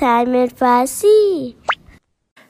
Time 0.00 0.31
in 0.31 0.46
Farsi. 0.46 1.54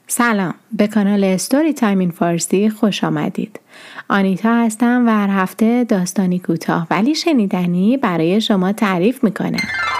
سلام 0.07 0.53
به 0.71 0.87
کانال 0.87 1.23
Story 1.23 1.73
Time 1.73 2.11
فارسی 2.11 2.69
خوش 2.69 3.03
آمدید. 3.03 3.59
آنیتا 4.09 4.55
هستم 4.55 5.03
و 5.07 5.09
هر 5.09 5.29
هفته 5.29 5.83
داستانی 5.83 6.39
کوتاه 6.39 6.87
ولی 6.91 7.15
شنیدنی 7.15 7.97
برای 7.97 8.41
شما 8.41 8.71
تعریف 8.71 9.23
می‌کنم. 9.23 9.90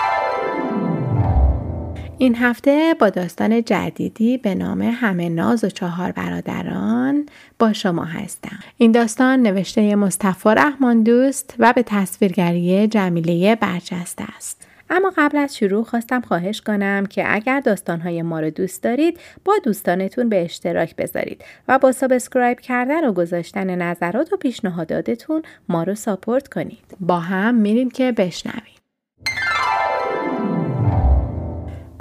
این 2.21 2.35
هفته 2.35 2.95
با 2.99 3.09
داستان 3.09 3.63
جدیدی 3.63 4.37
به 4.37 4.55
نام 4.55 4.81
همه 4.81 5.29
ناز 5.29 5.63
و 5.63 5.69
چهار 5.69 6.11
برادران 6.11 7.25
با 7.59 7.73
شما 7.73 8.03
هستم. 8.03 8.59
این 8.77 8.91
داستان 8.91 9.41
نوشته 9.41 9.95
مصطفی 9.95 10.49
رحمان 10.49 11.03
دوست 11.03 11.55
و 11.59 11.73
به 11.73 11.83
تصویرگری 11.83 12.87
جمیله 12.87 13.55
برجسته 13.55 14.23
است. 14.37 14.67
اما 14.89 15.13
قبل 15.17 15.37
از 15.37 15.57
شروع 15.57 15.83
خواستم 15.83 16.21
خواهش 16.21 16.61
کنم 16.61 17.05
که 17.05 17.35
اگر 17.35 17.59
داستانهای 17.59 18.21
ما 18.21 18.39
رو 18.39 18.49
دوست 18.49 18.83
دارید 18.83 19.19
با 19.45 19.53
دوستانتون 19.63 20.29
به 20.29 20.43
اشتراک 20.43 20.95
بذارید 20.95 21.43
و 21.67 21.79
با 21.79 21.91
subscribe 21.91 22.59
کردن 22.59 23.07
و 23.07 23.13
گذاشتن 23.13 23.75
نظرات 23.75 24.33
و 24.33 24.37
پیشنهاداتتون 24.37 25.41
ما 25.69 25.83
رو 25.83 25.95
support 25.95 26.47
کنید. 26.47 26.97
با 26.99 27.19
هم 27.19 27.55
میریم 27.55 27.89
که 27.91 28.11
بشنویم. 28.11 28.80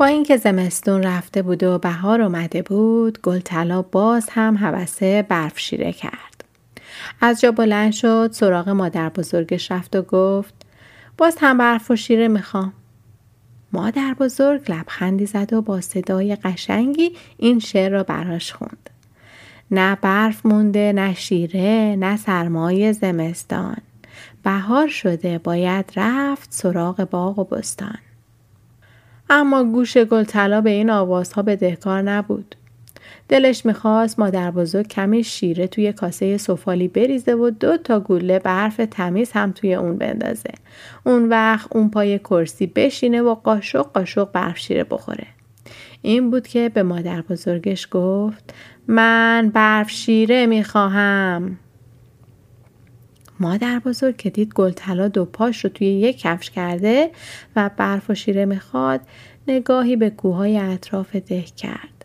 با 0.00 0.06
اینکه 0.06 0.36
زمستون 0.36 1.02
رفته 1.02 1.42
بود 1.42 1.62
و 1.62 1.78
بهار 1.78 2.22
اومده 2.22 2.62
بود 2.62 3.22
گلطلا 3.22 3.82
باز 3.82 4.28
هم 4.30 4.58
هوس 4.58 5.22
برف 5.22 5.58
شیره 5.58 5.92
کرد. 5.92 6.44
از 7.20 7.40
جا 7.40 7.52
بلند 7.52 7.92
شد 7.92 8.30
سراغ 8.32 8.68
مادر 8.68 9.08
بزرگش 9.08 9.70
رفت 9.70 9.96
و 9.96 10.02
گفت 10.02 10.54
باز 11.18 11.36
هم 11.40 11.58
برف 11.58 11.90
و 11.90 11.96
شیره 11.96 12.28
می‌خوام. 12.28 12.72
مادر 13.72 14.14
بزرگ 14.20 14.72
لبخندی 14.72 15.26
زد 15.26 15.52
و 15.52 15.62
با 15.62 15.80
صدای 15.80 16.36
قشنگی 16.36 17.12
این 17.36 17.58
شعر 17.58 17.90
را 17.92 18.02
براش 18.02 18.52
خوند. 18.52 18.90
نه 19.70 19.94
برف 19.94 20.46
مونده 20.46 20.92
نه 20.92 21.14
شیره 21.14 21.96
نه 21.98 22.16
سرمایه 22.16 22.92
زمستان. 22.92 23.76
بهار 24.44 24.88
شده 24.88 25.38
باید 25.38 25.92
رفت 25.96 26.52
سراغ 26.52 27.04
باغ 27.10 27.38
و 27.38 27.44
بستان. 27.44 27.98
اما 29.32 29.64
گوش 29.64 29.96
گلطلا 29.96 30.60
به 30.60 30.70
این 30.70 30.90
آوازها 30.90 31.42
بدهکار 31.42 32.02
نبود. 32.02 32.54
دلش 33.28 33.66
می‌خواست 33.66 34.18
مادر 34.18 34.50
بزرگ 34.50 34.88
کمی 34.88 35.24
شیره 35.24 35.66
توی 35.66 35.92
کاسه 35.92 36.36
سفالی 36.36 36.88
بریزه 36.88 37.34
و 37.34 37.50
دو 37.50 37.76
تا 37.76 38.00
گوله 38.00 38.38
برف 38.38 38.80
تمیز 38.90 39.30
هم 39.32 39.52
توی 39.52 39.74
اون 39.74 39.96
بندازه. 39.96 40.50
اون 41.04 41.28
وقت 41.28 41.76
اون 41.76 41.90
پای 41.90 42.18
کرسی 42.18 42.66
بشینه 42.66 43.22
و 43.22 43.34
قاشق 43.34 43.82
قاشق 43.82 44.32
برف 44.32 44.58
شیره 44.58 44.84
بخوره. 44.84 45.26
این 46.02 46.30
بود 46.30 46.46
که 46.48 46.68
به 46.68 46.82
مادر 46.82 47.20
بزرگش 47.20 47.88
گفت 47.90 48.54
من 48.88 49.50
برف 49.54 49.90
شیره 49.90 50.46
می‌خواهم. 50.46 51.58
مادر 53.40 53.78
بزرگ 53.78 54.16
که 54.16 54.30
دید 54.30 54.54
گلطلا 54.54 55.08
دو 55.08 55.24
پاش 55.24 55.64
رو 55.64 55.70
توی 55.70 55.86
یک 55.86 56.20
کفش 56.20 56.50
کرده 56.50 57.10
و 57.56 57.70
برف 57.76 58.10
و 58.10 58.14
شیره 58.14 58.44
می‌خواد 58.44 59.00
نگاهی 59.48 59.96
به 59.96 60.10
کوههای 60.10 60.58
اطراف 60.58 61.16
ده 61.16 61.42
کرد. 61.42 62.04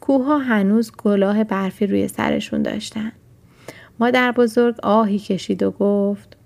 کوهها 0.00 0.38
هنوز 0.38 0.92
گلاه 0.92 1.44
برفی 1.44 1.86
روی 1.86 2.08
سرشون 2.08 2.62
داشتن. 2.62 3.12
مادر 4.00 4.32
بزرگ 4.32 4.76
آهی 4.82 5.18
کشید 5.18 5.62
و 5.62 5.70
گفت 5.70 6.36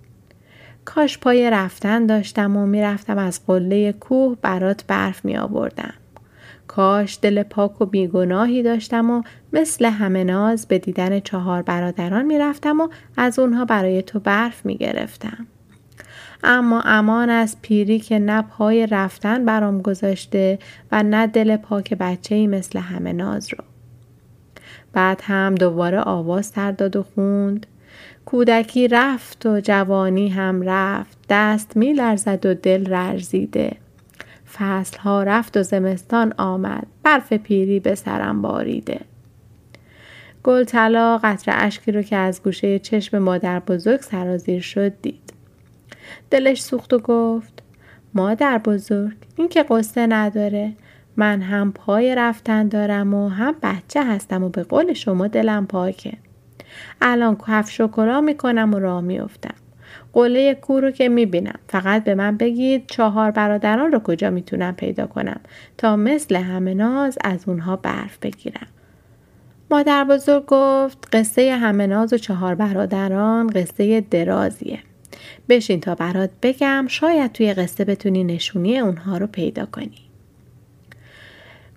کاش 0.85 1.19
پای 1.19 1.51
رفتن 1.51 2.07
داشتم 2.07 2.57
و 2.57 2.67
می‌رفتم 2.67 3.19
از 3.19 3.47
قله 3.47 3.93
کوه 3.93 4.37
برات 4.43 4.85
برف 4.87 5.25
می 5.25 5.37
آوردم. 5.37 5.95
کاش 6.77 7.19
دل 7.23 7.43
پاک 7.43 7.81
و 7.81 7.87
بیگناهی 7.87 8.63
داشتم 8.63 9.11
و 9.11 9.23
مثل 9.53 9.85
همه 9.85 10.25
ناز 10.25 10.67
به 10.67 10.79
دیدن 10.79 11.21
چهار 11.21 11.63
برادران 11.63 12.25
می‌رفتم 12.25 12.81
و 12.81 12.89
از 13.17 13.39
اونها 13.39 13.65
برای 13.65 14.03
تو 14.03 14.21
برف 14.21 14.67
می 14.67 14.77
گرفتم. 14.77 15.47
اما 16.45 16.81
امان 16.81 17.31
از 17.31 17.57
پیری 17.63 17.99
که 17.99 18.19
نه 18.19 18.43
پای 18.43 18.87
رفتن 18.87 19.45
برام 19.45 19.83
گذاشته 19.83 20.59
و 20.93 21.03
نه 21.03 21.27
دل 21.27 21.57
پاک 21.57 21.95
بچه 21.95 22.35
ای 22.35 22.47
مثل 22.47 22.79
همه 22.79 23.13
ناز 23.13 23.49
رو. 23.53 23.65
بعد 24.93 25.21
هم 25.25 25.55
دوباره 25.55 26.01
آواز 26.01 26.53
تر 26.53 26.73
داد 26.73 26.97
و 26.97 27.03
خوند 27.03 27.67
کودکی 28.25 28.89
رفت 28.89 29.47
و 29.47 29.61
جوانی 29.61 30.29
هم 30.29 30.63
رفت 30.63 31.19
دست 31.29 31.77
می 31.77 31.93
لرزد 31.93 32.47
و 32.47 32.55
دل 32.55 32.95
رزیده 32.95 33.86
فصل 34.59 34.99
ها 34.99 35.23
رفت 35.23 35.57
و 35.57 35.63
زمستان 35.63 36.35
آمد. 36.39 36.87
برف 37.03 37.33
پیری 37.33 37.81
به 37.81 37.95
سرم 37.95 38.43
باریده. 38.43 39.01
گل 40.43 40.65
طلا 40.65 41.19
قطر 41.19 41.53
اشکی 41.55 41.93
رو 41.93 42.03
که 42.03 42.17
از 42.17 42.43
گوشه 42.43 42.79
چشم 42.79 43.19
مادر 43.19 43.61
بزرگ 43.61 44.01
سرازیر 44.01 44.61
شد 44.61 45.01
دید. 45.03 45.33
دلش 46.31 46.63
سوخت 46.63 46.93
و 46.93 46.99
گفت 46.99 47.63
مادر 48.15 48.59
بزرگ 48.59 49.17
این 49.37 49.49
که 49.49 49.63
قصه 49.63 50.07
نداره. 50.07 50.73
من 51.17 51.43
هم 51.43 51.73
پای 51.73 52.15
رفتن 52.15 52.69
دارم 52.69 53.15
و 53.15 53.29
هم 53.29 53.55
بچه 53.63 54.05
هستم 54.05 54.43
و 54.43 54.49
به 54.49 54.63
قول 54.63 54.93
شما 54.93 55.27
دلم 55.27 55.67
پاکه. 55.67 56.13
الان 57.01 57.37
کف 57.49 57.71
شکرا 57.71 58.21
می‌کنم 58.21 58.75
و 58.75 58.79
راه 58.79 59.01
میافتم. 59.01 59.55
قله 60.17 60.55
کو 60.55 60.81
رو 60.81 60.91
که 60.91 61.09
می‌بینم. 61.09 61.59
فقط 61.69 62.05
به 62.05 62.15
من 62.15 62.37
بگید 62.37 62.85
چهار 62.87 63.31
برادران 63.31 63.93
رو 63.93 63.99
کجا 63.99 64.31
می‌تونم 64.31 64.75
پیدا 64.75 65.07
کنم 65.07 65.41
تا 65.79 65.97
مثل 65.97 66.37
همه 66.37 66.75
ناز 66.75 67.19
از 67.25 67.49
اونها 67.49 67.77
برف 67.77 68.19
بگیرم. 68.19 68.67
مادر 69.71 70.05
بزرگ 70.05 70.45
گفت 70.47 71.09
قصه 71.13 71.55
همه 71.55 71.87
ناز 71.87 72.13
و 72.13 72.19
چهار 72.19 72.55
برادران 72.55 73.47
قصه 73.47 74.01
درازیه. 74.01 74.79
بشین 75.49 75.81
تا 75.81 75.95
برات 75.95 76.31
بگم 76.43 76.87
شاید 76.89 77.33
توی 77.33 77.55
قصه 77.55 77.85
بتونی 77.85 78.25
نشونی 78.25 78.79
اونها 78.79 79.19
رو 79.19 79.27
پیدا 79.27 79.67
کنی. 79.67 79.99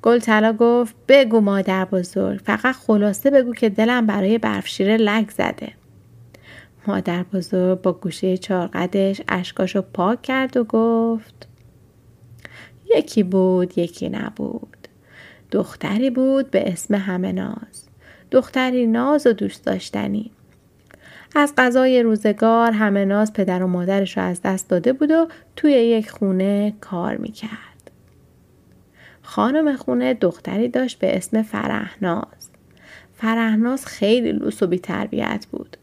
گل 0.02 0.52
گفت 0.52 0.96
بگو 1.08 1.42
مادر 1.42 1.86
بزرگ 1.86 2.40
فقط 2.44 2.76
خلاصه 2.76 3.30
بگو 3.30 3.54
که 3.54 3.70
دلم 3.70 4.06
برای 4.06 4.38
برفشیره 4.38 4.98
لگ 4.98 5.30
زده. 5.30 5.79
مادر 6.88 7.24
بزرگ 7.24 7.82
با 7.82 7.94
گوشه 7.94 8.38
چارقدش 8.38 9.22
اشکاشو 9.28 9.82
پاک 9.82 10.22
کرد 10.22 10.58
و 10.58 10.64
گفت 10.64 11.48
یکی 12.96 13.24
بود 13.24 13.78
یکی 13.78 14.10
نبود 14.10 14.78
دختری 15.52 16.10
بود 16.10 16.52
به 16.52 16.72
اسم 16.72 16.96
همه 16.96 17.32
ناز 17.32 17.90
دختری 18.32 18.88
ناز 18.88 19.28
و 19.28 19.34
دوست 19.34 19.66
داشتنی 19.66 20.32
از 21.36 21.54
غذای 21.58 22.04
روزگار 22.04 22.72
همه 22.72 23.06
ناز 23.06 23.34
پدر 23.34 23.64
و 23.64 23.68
مادرش 23.68 24.18
رو 24.18 24.24
از 24.24 24.42
دست 24.42 24.70
داده 24.70 24.94
بود 24.94 25.12
و 25.12 25.28
توی 25.56 25.72
یک 25.72 26.12
خونه 26.12 26.74
کار 26.82 27.18
می‌کرد. 27.18 27.92
خانم 29.22 29.76
خونه 29.76 30.14
دختری 30.14 30.68
داشت 30.68 31.00
به 31.00 31.18
اسم 31.18 31.42
فرهناز. 31.42 32.50
فرهناز 33.14 33.86
خیلی 33.86 34.32
لوس 34.32 34.64
و 34.64 34.68
بی 34.68 34.80
تربیت 34.80 35.48
بود. 35.52 35.78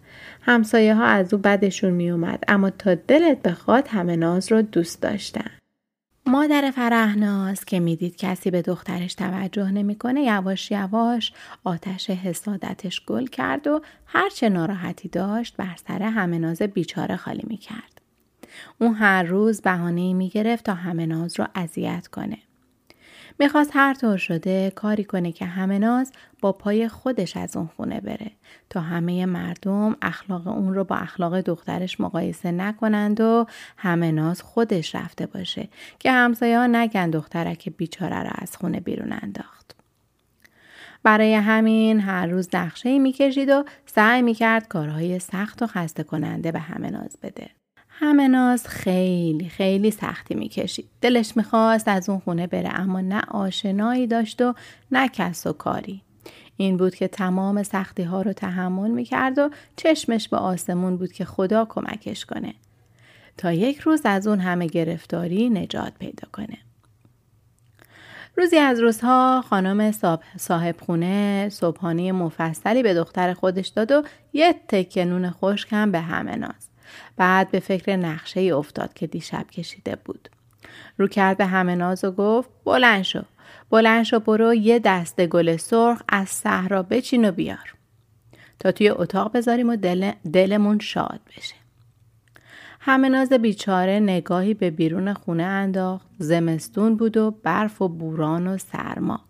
همسایه 0.47 0.95
ها 0.95 1.05
از 1.05 1.35
او 1.35 1.41
بدشون 1.41 1.91
می 1.91 2.11
اومد 2.11 2.45
اما 2.49 2.71
تا 2.71 2.95
دلت 2.95 3.43
بخواد 3.43 3.89
همه 3.89 4.17
ناز 4.17 4.53
رو 4.53 4.63
دوست 4.63 5.03
داشتن. 5.03 5.51
مادر 6.27 6.71
فرهناز 6.71 7.65
که 7.65 7.81
می‌دید 7.81 8.17
کسی 8.17 8.51
به 8.51 8.63
دخترش 8.63 9.15
توجه 9.15 9.71
نمی‌کنه 9.71 10.23
یواش 10.23 10.71
یواش 10.71 11.33
آتش 11.65 12.11
حسادتش 12.11 13.07
گل 13.07 13.27
کرد 13.27 13.67
و 13.67 13.81
هرچه 14.07 14.49
ناراحتی 14.49 15.09
داشت 15.09 15.57
بر 15.57 15.77
سر 15.89 16.03
همه 16.03 16.39
ناز 16.39 16.63
بیچاره 16.63 17.17
خالی 17.17 17.45
می‌کرد. 17.47 18.01
اون 18.81 18.95
هر 18.95 19.23
روز 19.23 19.61
بهانه 19.61 20.13
می 20.13 20.29
گرفت 20.29 20.65
تا 20.65 20.75
همه 20.75 21.07
ناز 21.07 21.41
رو 21.41 21.47
اذیت 21.55 22.07
کنه. 22.07 22.39
می‌خواست 23.39 23.71
هر 23.75 23.95
طور 23.95 24.17
شده 24.17 24.71
کاری 24.71 25.05
کنه 25.05 25.33
که 25.33 25.45
همه 25.45 25.79
ناز 25.79 26.13
با 26.41 26.53
پای 26.53 26.89
خودش 26.89 27.37
از 27.37 27.57
اون 27.57 27.67
خونه 27.77 28.01
بره 28.01 28.31
تا 28.71 28.81
همه 28.81 29.27
مردم 29.27 29.97
اخلاق 30.03 30.47
اون 30.47 30.75
رو 30.75 30.85
با 30.85 30.97
اخلاق 30.97 31.41
دخترش 31.41 32.01
مقایسه 32.01 32.53
نکنند 32.53 33.21
و 33.21 33.47
همه 33.77 34.13
ناز 34.13 34.43
خودش 34.43 34.95
رفته 34.95 35.27
باشه 35.27 35.69
که 35.99 36.13
همسایه 36.13 36.59
ها 36.59 36.67
نگن 36.67 37.11
دخترک 37.11 37.69
بیچاره 37.69 38.23
رو 38.23 38.31
از 38.35 38.57
خونه 38.57 38.81
بیرون 38.81 39.13
انداخت. 39.23 39.77
برای 41.03 41.35
همین 41.35 42.01
هر 42.01 42.27
روز 42.27 42.49
نقشه 42.55 42.99
می‌کشید 42.99 43.49
و 43.49 43.65
سعی 43.87 44.23
می‌کرد 44.23 44.69
کارهای 44.69 45.19
سخت 45.19 45.63
و 45.63 45.67
خسته 45.67 46.03
کننده 46.03 46.53
به 46.53 46.59
همه 46.59 46.91
ناز 46.91 47.17
بده. 47.23 47.51
همه 47.99 48.29
ناز 48.29 48.69
خیلی 48.69 49.49
خیلی 49.49 49.91
سختی 49.91 50.35
می‌کشید. 50.35 50.89
دلش 51.01 51.37
می‌خواست 51.37 51.89
از 51.89 52.09
اون 52.09 52.19
خونه 52.19 52.47
بره 52.47 52.81
اما 52.81 53.01
نه 53.01 53.23
آشنایی 53.29 54.07
داشت 54.07 54.43
و 54.43 54.55
نه 54.91 55.09
کس 55.09 55.47
و 55.47 55.53
کاری. 55.53 56.03
این 56.57 56.77
بود 56.77 56.95
که 56.95 57.09
تمام 57.09 57.63
سختی 57.63 58.03
ها 58.03 58.23
رو 58.23 58.33
تحمل 58.33 58.91
می‌کرد 58.91 59.39
و 59.39 59.51
چشمش 59.77 60.29
به 60.29 60.37
آسمون 60.37 60.97
بود 60.97 61.13
که 61.13 61.25
خدا 61.25 61.65
کمکش 61.65 62.25
کنه. 62.25 62.55
تا 63.37 63.53
یک 63.53 63.79
روز 63.79 64.01
از 64.05 64.27
اون 64.27 64.41
همه 64.41 64.67
گرفتاری 64.67 65.51
نجات 65.51 65.93
پیدا 65.99 66.29
کنه. 66.33 66.59
روزی 68.37 68.59
از 68.59 68.81
روزها 68.81 69.45
خانم 69.49 69.93
صاحب 70.37 70.77
خونه 70.81 71.49
صبحانه 71.53 72.13
مفصلی 72.13 72.83
به 72.83 72.95
دختر 72.95 73.35
خودش 73.35 73.69
داد 73.69 73.93
و 73.93 74.03
یه 74.33 74.55
تکه 74.69 75.05
نون 75.05 75.31
خشک 75.31 75.69
هم 75.73 75.93
به 75.93 76.01
همه 76.01 76.37
ناز. 76.37 76.69
بعد 77.17 77.51
به 77.51 77.61
فکر 77.61 77.97
نقشه 77.97 78.41
ای 78.41 78.51
افتاد 78.51 78.95
که 78.95 79.07
دیشب 79.07 79.47
کشیده 79.51 79.97
بود. 80.05 80.29
رو 80.97 81.09
کرد 81.09 81.37
به 81.37 81.47
همه 81.47 81.75
ناز 81.75 82.05
و 82.05 82.11
گفت 82.11 82.51
بلند 82.65 83.03
شو. 83.03 83.23
بلند 83.71 84.05
شو 84.05 84.21
برو 84.21 84.55
یه 84.55 84.79
دسته 84.79 85.27
گل 85.27 85.57
سرخ 85.57 86.03
از 86.09 86.29
صحرا 86.29 86.83
بچین 86.83 87.29
و 87.29 87.33
بیار. 87.33 87.75
تا 88.59 88.73
توی 88.73 88.89
اتاق 88.89 89.37
بذاریم 89.37 89.69
و 89.69 89.77
دل 89.77 90.13
دلمون 90.33 90.79
شاد 90.79 91.21
بشه. 91.37 91.55
همه 92.81 93.09
ناز 93.09 93.33
بیچاره 93.33 94.01
نگاهی 94.01 94.55
به 94.55 94.71
بیرون 94.71 95.15
خونه 95.15 95.43
انداخت. 95.43 96.07
زمستون 96.19 96.97
بود 96.97 97.17
و 97.17 97.31
برف 97.31 97.83
و 97.83 97.89
بوران 97.89 98.47
و 98.47 98.59
سرما. 98.59 99.21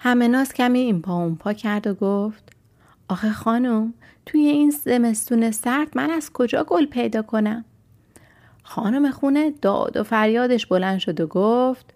همه 0.00 0.28
ناز 0.28 0.52
کمی 0.52 0.78
این 0.78 1.02
پا 1.02 1.14
اون 1.14 1.36
پا 1.36 1.52
کرد 1.52 1.86
و 1.86 1.94
گفت 1.94 2.52
آخه 3.10 3.32
خانم 3.32 3.94
توی 4.26 4.40
این 4.40 4.70
زمستون 4.70 5.50
سرد 5.50 5.88
من 5.94 6.10
از 6.10 6.30
کجا 6.32 6.64
گل 6.64 6.86
پیدا 6.86 7.22
کنم؟ 7.22 7.64
خانم 8.62 9.10
خونه 9.10 9.50
داد 9.62 9.96
و 9.96 10.02
فریادش 10.02 10.66
بلند 10.66 10.98
شد 10.98 11.20
و 11.20 11.26
گفت 11.26 11.94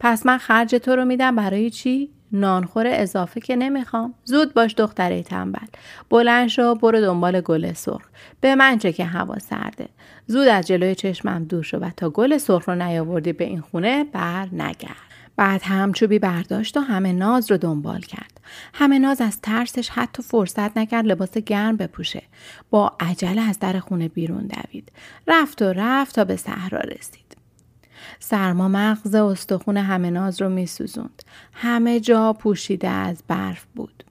پس 0.00 0.26
من 0.26 0.38
خرج 0.38 0.74
تو 0.74 0.96
رو 0.96 1.04
میدم 1.04 1.36
برای 1.36 1.70
چی؟ 1.70 2.10
نانخور 2.32 2.86
اضافه 2.86 3.40
که 3.40 3.56
نمی‌خوام. 3.56 4.14
زود 4.24 4.54
باش 4.54 4.74
دختره 4.74 5.22
تنبل 5.22 5.66
بلند 6.10 6.48
شو 6.48 6.74
برو 6.74 7.00
دنبال 7.00 7.40
گل 7.40 7.72
سرخ. 7.72 8.02
به 8.40 8.54
من 8.54 8.78
چه 8.78 8.92
که 8.92 9.04
هوا 9.04 9.38
سرده. 9.38 9.88
زود 10.26 10.48
از 10.48 10.66
جلوی 10.66 10.94
چشمم 10.94 11.44
دور 11.44 11.62
شو 11.62 11.78
و 11.78 11.90
تا 11.96 12.10
گل 12.10 12.38
سرخ 12.38 12.68
رو 12.68 12.74
نیاوردی 12.74 13.32
به 13.32 13.44
این 13.44 13.60
خونه 13.60 14.04
بر 14.04 14.48
نگرد. 14.52 15.13
بعد 15.36 15.62
هم 15.64 15.92
چوبی 15.92 16.18
برداشت 16.18 16.76
و 16.76 16.80
همه 16.80 17.12
ناز 17.12 17.50
رو 17.50 17.56
دنبال 17.56 18.00
کرد 18.00 18.40
همه 18.74 18.98
ناز 18.98 19.20
از 19.20 19.40
ترسش 19.40 19.88
حتی 19.88 20.22
فرصت 20.22 20.78
نکرد 20.78 21.06
لباس 21.06 21.38
گرم 21.38 21.76
بپوشه 21.76 22.22
با 22.70 22.92
عجله 23.00 23.42
از 23.42 23.58
در 23.58 23.78
خونه 23.78 24.08
بیرون 24.08 24.46
دوید 24.46 24.92
رفت 25.26 25.62
و 25.62 25.72
رفت 25.76 26.14
تا 26.14 26.24
به 26.24 26.36
صحرا 26.36 26.80
رسید 26.80 27.24
سرما 28.18 28.68
مغز 28.68 29.14
استخون 29.14 29.76
همه 29.76 30.10
ناز 30.10 30.42
رو 30.42 30.48
می 30.48 30.66
سوزند. 30.66 31.22
همه 31.52 32.00
جا 32.00 32.32
پوشیده 32.32 32.88
از 32.88 33.22
برف 33.28 33.64
بود. 33.74 34.04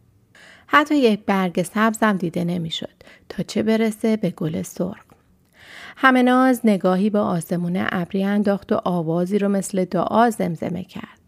حتی 0.67 0.95
یک 0.95 1.25
برگ 1.25 1.63
سبزم 1.63 2.17
دیده 2.17 2.43
نمی‌شد 2.43 3.03
تا 3.29 3.43
چه 3.43 3.63
برسه 3.63 4.17
به 4.17 4.29
گل 4.29 4.61
سرخ. 4.61 5.12
همه 5.95 6.23
ناز 6.23 6.61
نگاهی 6.63 7.09
به 7.09 7.19
آسمون 7.19 7.85
ابری 7.89 8.23
انداخت 8.23 8.71
و 8.71 8.81
آوازی 8.83 9.39
رو 9.39 9.49
مثل 9.49 9.85
دعا 9.85 10.29
زمزمه 10.29 10.83
کرد. 10.83 11.23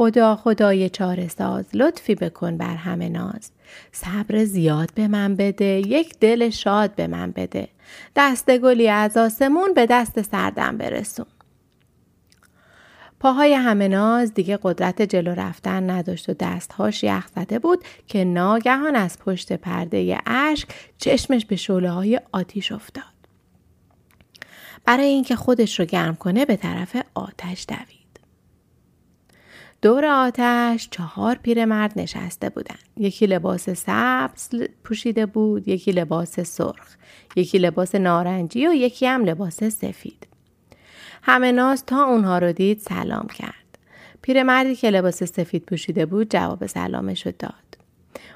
خدا 0.00 0.36
خدای 0.36 0.90
چاره 0.90 1.28
ساز 1.28 1.64
لطفی 1.74 2.14
بکن 2.14 2.56
بر 2.56 2.74
همه 2.74 3.08
ناز 3.08 3.50
صبر 3.92 4.44
زیاد 4.44 4.90
به 4.94 5.08
من 5.08 5.36
بده 5.36 5.64
یک 5.64 6.18
دل 6.20 6.50
شاد 6.50 6.94
به 6.94 7.06
من 7.06 7.30
بده 7.30 7.68
دست 8.16 8.58
گلی 8.58 8.88
از 8.88 9.16
آسمون 9.16 9.74
به 9.74 9.86
دست 9.86 10.22
سردم 10.22 10.76
برسون 10.76 11.26
پاهای 13.20 13.54
همه 13.54 13.88
ناز 13.88 14.34
دیگه 14.34 14.58
قدرت 14.62 15.02
جلو 15.02 15.34
رفتن 15.34 15.90
نداشت 15.90 16.28
و 16.28 16.34
دستهاش 16.40 17.04
یخ 17.04 17.26
زده 17.36 17.58
بود 17.58 17.84
که 18.06 18.24
ناگهان 18.24 18.96
از 18.96 19.18
پشت 19.18 19.52
پرده 19.52 20.18
اشک 20.26 20.68
چشمش 20.98 21.46
به 21.46 21.56
شعله 21.56 21.90
های 21.90 22.20
آتیش 22.32 22.72
افتاد. 22.72 23.19
برای 24.90 25.06
اینکه 25.06 25.36
خودش 25.36 25.80
رو 25.80 25.86
گرم 25.86 26.16
کنه 26.16 26.44
به 26.44 26.56
طرف 26.56 26.96
آتش 27.14 27.66
دوید. 27.68 28.20
دور 29.82 30.04
آتش 30.04 30.88
چهار 30.90 31.34
پیرمرد 31.34 31.92
نشسته 31.96 32.48
بودن. 32.48 32.76
یکی 32.96 33.26
لباس 33.26 33.70
سبز 33.70 34.48
پوشیده 34.84 35.26
بود، 35.26 35.68
یکی 35.68 35.92
لباس 35.92 36.40
سرخ، 36.40 36.96
یکی 37.36 37.58
لباس 37.58 37.94
نارنجی 37.94 38.66
و 38.66 38.72
یکی 38.72 39.06
هم 39.06 39.24
لباس 39.24 39.64
سفید. 39.64 40.26
همه 41.22 41.52
ناز 41.52 41.86
تا 41.86 42.04
اونها 42.04 42.38
رو 42.38 42.52
دید 42.52 42.78
سلام 42.78 43.26
کرد. 43.26 43.78
پیرمردی 44.22 44.74
که 44.74 44.90
لباس 44.90 45.22
سفید 45.22 45.66
پوشیده 45.66 46.06
بود 46.06 46.30
جواب 46.30 46.66
سلامش 46.66 47.26
رو 47.26 47.32
داد. 47.38 47.69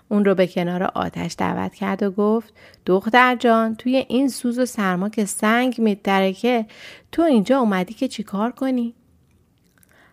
اون 0.09 0.25
رو 0.25 0.35
به 0.35 0.47
کنار 0.47 0.83
آتش 0.83 1.35
دعوت 1.39 1.75
کرد 1.75 2.03
و 2.03 2.11
گفت 2.11 2.55
دختر 2.87 3.37
جان 3.37 3.75
توی 3.75 4.07
این 4.09 4.29
سوز 4.29 4.59
و 4.59 4.67
سرما 4.67 5.09
که 5.09 5.25
سنگ 5.25 5.81
میترکه 5.81 6.67
تو 7.13 7.23
اینجا 7.23 7.59
اومدی 7.59 7.95
که 7.95 8.09
چیکار 8.09 8.51
کنی؟ 8.51 8.95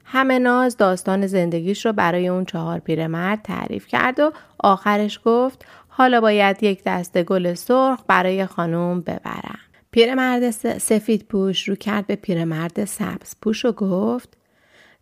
همه 0.05 0.39
ناز 0.39 0.77
داستان 0.77 1.27
زندگیش 1.27 1.85
رو 1.85 1.93
برای 1.93 2.27
اون 2.27 2.45
چهار 2.45 2.79
پیرمرد 2.79 3.41
تعریف 3.41 3.87
کرد 3.87 4.19
و 4.19 4.31
آخرش 4.59 5.19
گفت 5.25 5.65
حالا 5.87 6.21
باید 6.21 6.63
یک 6.63 6.83
دسته 6.85 7.23
گل 7.23 7.53
سرخ 7.53 7.99
برای 8.07 8.45
خانم 8.45 9.01
ببرم. 9.01 9.59
پیرمرد 9.91 10.49
سفید 10.77 11.23
پوش 11.23 11.69
رو 11.69 11.75
کرد 11.75 12.07
به 12.07 12.15
پیرمرد 12.15 12.85
سبز 12.85 13.35
پوش 13.41 13.65
و 13.65 13.71
گفت 13.71 14.37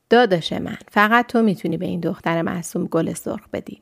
داداش 0.09 0.53
من 0.53 0.77
فقط 0.92 1.27
تو 1.27 1.42
می‌تونی 1.42 1.77
به 1.77 1.85
این 1.85 2.00
دختر 2.00 2.42
معصوم 2.42 2.85
گل 2.85 3.13
سرخ 3.13 3.50
بدی. 3.53 3.81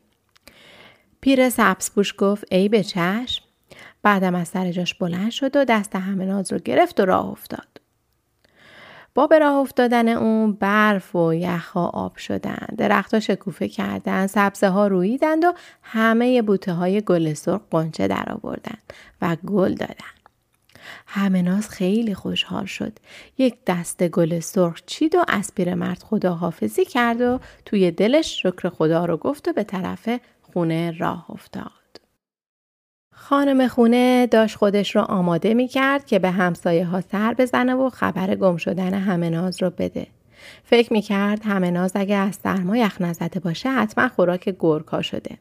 پیر 1.28 1.50
سبز 1.50 1.92
پوش 1.92 2.14
گفت 2.18 2.44
ای 2.52 2.70
به 2.70 2.84
چشم. 2.84 3.44
بعدم 4.04 4.36
از 4.36 4.48
سر 4.48 4.72
جاش 4.72 4.94
بلند 4.94 5.32
شد 5.32 5.56
و 5.56 5.66
دست 5.66 5.96
همه 5.96 6.26
ناز 6.26 6.54
رو 6.54 6.60
گرفت 6.60 7.00
و 7.00 7.06
راه 7.06 7.30
افتاد. 7.30 7.82
با 9.16 9.28
به 9.28 9.40
راه 9.40 9.56
افتادن 9.56 10.08
اون 10.08 10.54
برف 10.54 11.16
و 11.16 11.34
یخ 11.34 11.78
آب 11.78 12.18
شدن 12.18 12.68
درختها 12.78 13.20
شکوفه 13.20 13.68
کردن 13.68 14.28
سبزه 14.28 14.70
ها 14.70 14.88
رویدند 14.88 15.46
و 15.46 15.54
همه 15.82 16.42
بوته 16.42 16.74
های 16.74 17.02
گل 17.02 17.34
سرخ 17.34 17.62
قنچه 17.72 18.08
در 18.08 18.26
آوردن 18.32 18.78
و 19.22 19.38
گل 19.46 19.74
دادن 19.74 20.18
همه 21.08 21.42
ناز 21.42 21.70
خیلی 21.70 22.14
خوشحال 22.14 22.66
شد. 22.66 23.00
یک 23.38 23.56
دست 23.68 24.08
گل 24.08 24.40
سرخ 24.40 24.82
چید 24.86 25.16
و 25.16 25.24
از 25.28 25.56
پیرمرد 25.56 26.04
خداحافظی 26.04 26.86
کرد 26.86 27.22
و 27.22 27.40
توی 27.66 27.92
دلش 27.92 28.42
شکر 28.44 28.70
خدا 28.70 29.06
رو 29.06 29.18
گفت 29.18 29.48
و 29.48 29.54
به 29.54 29.64
طرف 29.64 30.10
خونه 30.58 30.98
راه 30.98 31.32
افتاد. 31.32 31.72
خانم 33.14 33.68
خونه 33.68 34.28
داشت 34.28 34.56
خودش 34.56 34.96
رو 34.96 35.02
آماده 35.02 35.54
می 35.54 35.68
کرد 35.68 36.06
که 36.06 36.20
به 36.20 36.32
همسایه 36.32 36.86
ها 36.86 37.02
سر 37.02 37.34
بزنه 37.34 37.76
و 37.76 37.90
خبر 37.90 38.36
گم 38.36 38.58
شدن 38.58 38.94
همه 38.94 39.30
ناز 39.30 39.64
رو 39.64 39.70
بده. 39.70 40.08
فکر 40.64 40.94
می 40.94 41.02
کرد 41.02 41.42
همه 41.46 41.72
ناز 41.72 41.92
اگه 41.96 42.16
از 42.16 42.36
سرما 42.36 42.78
یخ 42.78 43.02
نزده 43.02 43.40
باشه 43.40 43.70
حتما 43.70 44.10
خوراک 44.10 44.56
گرکا 44.60 45.02
شده. 45.02 45.38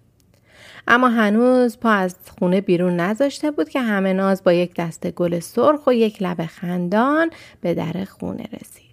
اما 0.88 1.08
هنوز 1.08 1.78
پا 1.78 1.90
از 1.90 2.16
خونه 2.38 2.60
بیرون 2.60 3.00
نذاشته 3.00 3.50
بود 3.50 3.68
که 3.68 3.80
همه 3.80 4.12
ناز 4.12 4.44
با 4.44 4.52
یک 4.52 4.74
دسته 4.76 5.10
گل 5.10 5.40
سرخ 5.40 5.86
و 5.86 5.92
یک 5.92 6.22
لب 6.22 6.46
خندان 6.46 7.30
به 7.60 7.74
در 7.74 8.04
خونه 8.04 8.44
رسید. 8.52 8.85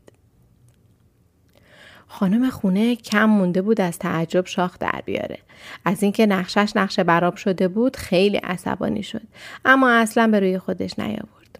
خانم 2.13 2.49
خونه 2.49 2.95
کم 2.95 3.25
مونده 3.25 3.61
بود 3.61 3.81
از 3.81 3.99
تعجب 3.99 4.45
شاخ 4.45 4.77
در 4.79 5.01
بیاره. 5.05 5.39
از 5.85 6.03
اینکه 6.03 6.25
نقشش 6.25 6.71
نقش 6.75 6.99
براب 6.99 7.35
شده 7.35 7.67
بود 7.67 7.95
خیلی 7.95 8.37
عصبانی 8.37 9.03
شد. 9.03 9.21
اما 9.65 9.91
اصلا 9.91 10.27
به 10.27 10.39
روی 10.39 10.59
خودش 10.59 10.99
نیاورد. 10.99 11.59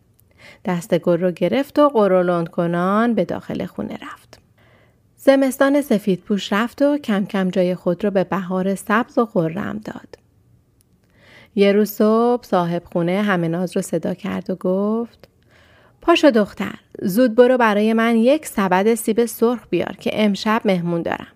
دست 0.66 0.98
گل 0.98 1.22
رو 1.22 1.32
گرفت 1.32 1.80
و 1.80 1.90
قرولند 1.90 2.50
کنان 2.50 3.14
به 3.14 3.26
داخل 3.26 3.66
خونه 3.66 3.94
رفت. 3.94 4.40
زمستان 5.16 5.82
سفید 5.82 6.20
پوش 6.20 6.54
رفت 6.54 6.82
و 6.82 6.98
کم 6.98 7.26
کم 7.26 7.50
جای 7.50 7.76
خود 7.76 8.04
را 8.04 8.10
به 8.10 8.24
بهار 8.24 8.76
سبز 8.76 9.18
و 9.18 9.26
خرم 9.26 9.78
داد. 9.78 10.18
یه 11.56 11.72
روز 11.72 11.92
صبح 11.92 12.44
صاحب 12.44 12.84
خونه 12.94 13.22
همه 13.22 13.48
ناز 13.48 13.76
رو 13.76 13.82
صدا 13.82 14.14
کرد 14.14 14.50
و 14.50 14.56
گفت 14.56 15.33
پاشو 16.04 16.30
دختر 16.30 16.76
زود 17.02 17.36
برو 17.36 17.58
برای 17.58 17.94
من 17.94 18.18
یک 18.18 18.46
سبد 18.46 18.94
سیب 18.94 19.26
سرخ 19.26 19.60
بیار 19.70 19.96
که 20.00 20.12
امشب 20.14 20.62
مهمون 20.66 21.02
دارم. 21.02 21.28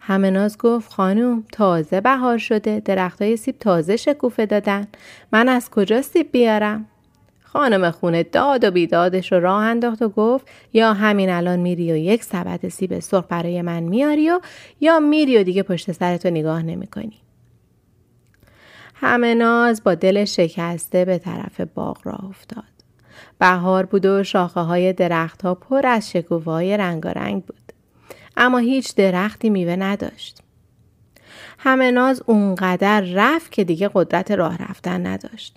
همه 0.00 0.30
ناز 0.30 0.58
گفت 0.58 0.92
خانوم 0.92 1.44
تازه 1.52 2.00
بهار 2.00 2.38
شده 2.38 2.82
درختای 2.84 3.36
سیب 3.36 3.58
تازه 3.58 3.96
شکوفه 3.96 4.46
دادن 4.46 4.86
من 5.32 5.48
از 5.48 5.70
کجا 5.70 6.02
سیب 6.02 6.32
بیارم؟ 6.32 6.86
خانم 7.42 7.90
خونه 7.90 8.22
داد 8.22 8.64
و 8.64 8.70
بیدادش 8.70 9.32
رو 9.32 9.40
راه 9.40 9.62
انداخت 9.62 10.02
و 10.02 10.08
گفت 10.08 10.46
یا 10.72 10.92
همین 10.92 11.30
الان 11.30 11.58
میری 11.58 11.92
و 11.92 11.96
یک 11.96 12.24
سبد 12.24 12.68
سیب 12.68 12.98
سرخ 12.98 13.24
برای 13.28 13.62
من 13.62 13.82
میاری 13.82 14.30
و 14.30 14.40
یا 14.80 15.00
میری 15.00 15.38
و 15.38 15.42
دیگه 15.42 15.62
پشت 15.62 15.92
سرتو 15.92 16.30
نگاه 16.30 16.62
نمی‌کنی. 16.62 17.20
همه 18.94 19.34
ناز 19.34 19.84
با 19.84 19.94
دل 19.94 20.24
شکسته 20.24 21.04
به 21.04 21.18
طرف 21.18 21.60
باغ 21.60 21.98
راه 22.04 22.24
افتاد. 22.24 22.75
بهار 23.38 23.86
بود 23.86 24.06
و 24.06 24.24
شاخه 24.24 24.60
های 24.60 24.92
درخت 24.92 25.42
ها 25.42 25.54
پر 25.54 25.86
از 25.86 26.10
شکوفه 26.10 26.76
رنگارنگ 26.76 27.44
بود. 27.44 27.72
اما 28.36 28.58
هیچ 28.58 28.94
درختی 28.94 29.50
میوه 29.50 29.76
نداشت. 29.76 30.42
همه 31.58 31.90
ناز 31.90 32.22
اونقدر 32.26 33.00
رفت 33.14 33.52
که 33.52 33.64
دیگه 33.64 33.90
قدرت 33.94 34.30
راه 34.30 34.58
رفتن 34.70 35.06
نداشت. 35.06 35.56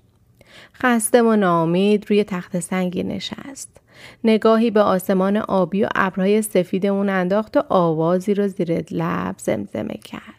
خسته 0.74 1.22
و 1.22 1.36
نامید 1.36 2.06
روی 2.10 2.24
تخت 2.24 2.60
سنگی 2.60 3.04
نشست. 3.04 3.78
نگاهی 4.24 4.72
به 4.72 4.82
آسمان 4.82 5.38
آبی 5.38 5.84
و 5.84 5.90
ابرهای 5.96 6.42
سفید 6.42 6.86
اون 6.86 7.10
انداخت 7.10 7.58
و 7.58 7.64
آوازی 7.70 8.34
رو 8.34 8.48
زیر 8.48 8.84
لب 8.92 9.36
زمزمه 9.38 10.00
کرد. 10.04 10.39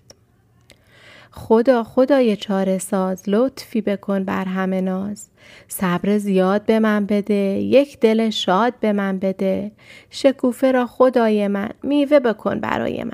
خدا 1.30 1.84
خدای 1.84 2.36
چاره 2.36 2.78
ساز 2.78 3.22
لطفی 3.26 3.80
بکن 3.80 4.24
بر 4.24 4.44
همه 4.44 4.80
ناز. 4.80 5.28
صبر 5.68 6.18
زیاد 6.18 6.66
به 6.66 6.78
من 6.78 7.06
بده 7.06 7.34
یک 7.60 8.00
دل 8.00 8.30
شاد 8.30 8.74
به 8.80 8.92
من 8.92 9.18
بده. 9.18 9.72
شکوفه 10.10 10.72
را 10.72 10.86
خدای 10.86 11.48
من 11.48 11.70
میوه 11.82 12.20
بکن 12.20 12.60
برای 12.60 13.04
من. 13.04 13.12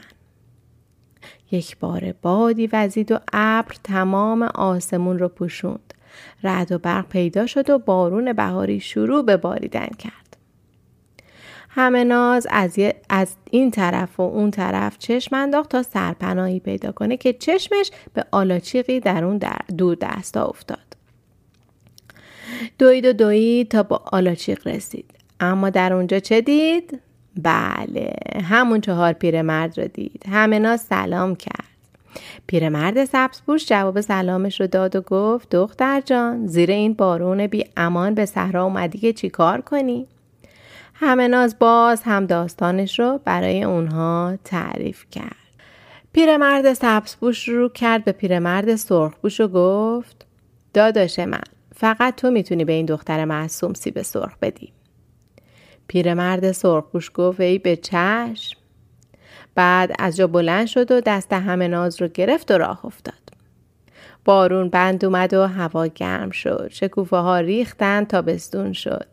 یک 1.50 1.78
بار 1.78 2.14
بادی 2.22 2.68
وزید 2.72 3.12
و 3.12 3.18
ابر 3.32 3.74
تمام 3.84 4.42
آسمون 4.42 5.18
رو 5.18 5.28
پوشوند. 5.28 5.94
رد 6.44 6.72
و 6.72 6.78
برق 6.78 7.08
پیدا 7.08 7.46
شد 7.46 7.70
و 7.70 7.78
بارون 7.78 8.32
بهاری 8.32 8.80
شروع 8.80 9.24
به 9.24 9.36
باریدن 9.36 9.88
کرد. 9.98 10.25
همه 11.76 12.04
ناز 12.04 12.46
از, 12.50 12.78
از 13.08 13.34
این 13.50 13.70
طرف 13.70 14.20
و 14.20 14.22
اون 14.22 14.50
طرف 14.50 14.98
چشم 14.98 15.36
انداخت 15.36 15.70
تا 15.70 15.82
سرپناهی 15.82 16.60
پیدا 16.60 16.92
کنه 16.92 17.16
که 17.16 17.32
چشمش 17.32 17.90
به 18.14 18.24
آلاچیقی 18.30 19.00
در 19.00 19.24
اون 19.24 19.38
در 19.38 19.58
دور 19.78 19.96
دستا 20.00 20.44
افتاد. 20.44 20.78
دوید 22.78 23.04
و 23.04 23.12
دوید 23.12 23.68
تا 23.68 23.82
با 23.82 24.02
آلاچیق 24.12 24.68
رسید. 24.68 25.10
اما 25.40 25.70
در 25.70 25.92
اونجا 25.92 26.18
چه 26.18 26.40
دید؟ 26.40 27.00
بله 27.42 28.12
همون 28.44 28.80
چهار 28.80 29.12
پیرمرد 29.12 29.80
رو 29.80 29.88
دید. 29.88 30.22
همه 30.28 30.58
ناز 30.58 30.80
سلام 30.80 31.34
کرد. 31.34 31.64
پیرمرد 32.46 33.04
سبزپوش 33.04 33.66
جواب 33.66 34.00
سلامش 34.00 34.60
رو 34.60 34.66
داد 34.66 34.96
و 34.96 35.00
گفت 35.00 35.50
دختر 35.50 36.00
جان 36.00 36.46
زیر 36.46 36.70
این 36.70 36.94
بارون 36.94 37.46
بی 37.46 37.64
امان 37.76 38.14
به 38.14 38.26
صحرا 38.26 38.64
اومدی 38.64 38.98
که 38.98 39.12
چی 39.12 39.28
کار 39.28 39.60
کنی؟ 39.60 40.06
همه 40.98 41.28
ناز 41.28 41.58
باز 41.58 42.02
هم 42.02 42.26
داستانش 42.26 42.98
رو 42.98 43.20
برای 43.24 43.62
اونها 43.62 44.38
تعریف 44.44 45.04
کرد. 45.10 45.36
پیرمرد 46.12 46.72
سبزپوش 46.72 47.48
رو 47.48 47.68
کرد 47.68 48.04
به 48.04 48.12
پیرمرد 48.12 48.76
سرخپوش 48.76 49.40
و 49.40 49.48
گفت 49.48 50.26
داداش 50.74 51.18
من 51.18 51.42
فقط 51.74 52.16
تو 52.16 52.30
می‌تونی 52.30 52.64
به 52.64 52.72
این 52.72 52.86
دختر 52.86 53.24
معصوم 53.24 53.74
سیب 53.74 54.02
سرخ 54.02 54.36
بدی. 54.42 54.72
پیرمرد 55.86 56.52
سرخپوش 56.52 57.10
گفت 57.14 57.40
ای 57.40 57.58
به 57.58 57.76
چشم. 57.76 58.58
بعد 59.54 59.92
از 59.98 60.16
جا 60.16 60.26
بلند 60.26 60.66
شد 60.66 60.90
و 60.90 61.00
دست 61.00 61.32
همه 61.32 61.68
ناز 61.68 62.02
رو 62.02 62.08
گرفت 62.08 62.50
و 62.50 62.58
راه 62.58 62.86
افتاد. 62.86 63.25
بارون 64.26 64.68
بند 64.68 65.04
اومد 65.04 65.34
و 65.34 65.46
هوا 65.46 65.86
گرم 65.86 66.30
شد. 66.30 66.68
شکوفه 66.72 67.16
ها 67.16 67.40
ریختن 67.40 68.04
تا 68.04 68.22
بستون 68.22 68.72
شد. 68.72 69.06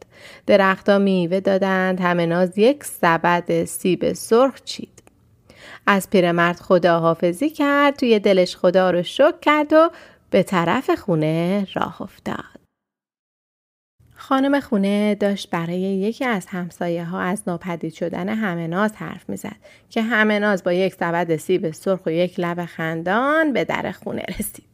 درختها 0.47 0.97
میوه 0.97 1.39
دادند 1.39 2.01
همه 2.01 2.25
ناز 2.25 2.57
یک 2.57 2.83
سبد 2.83 3.65
سیب 3.65 4.13
سرخ 4.13 4.61
چید. 4.63 5.03
از 5.87 6.09
پیرمرد 6.09 6.59
خدا 6.59 6.99
حافظی 6.99 7.49
کرد 7.49 7.95
توی 7.95 8.19
دلش 8.19 8.55
خدا 8.55 8.91
رو 8.91 9.03
شک 9.03 9.41
کرد 9.41 9.73
و 9.73 9.89
به 10.29 10.43
طرف 10.43 10.89
خونه 10.89 11.67
راه 11.73 12.01
افتاد. 12.01 12.53
خانم 14.15 14.59
خونه 14.59 15.15
داشت 15.15 15.49
برای 15.49 15.79
یکی 15.79 16.25
از 16.25 16.45
همسایه 16.45 17.05
ها 17.05 17.19
از 17.19 17.43
ناپدید 17.47 17.93
شدن 17.93 18.29
همه 18.29 18.67
ناز 18.67 18.95
حرف 18.95 19.29
می‌زد 19.29 19.55
که 19.89 20.01
همه 20.01 20.39
ناز 20.39 20.63
با 20.63 20.73
یک 20.73 20.93
سبد 20.93 21.35
سیب 21.35 21.71
سرخ 21.71 22.05
و 22.05 22.11
یک 22.11 22.39
لب 22.39 22.65
خندان 22.65 23.53
به 23.53 23.65
در 23.65 23.91
خونه 23.91 24.23
رسید. 24.39 24.72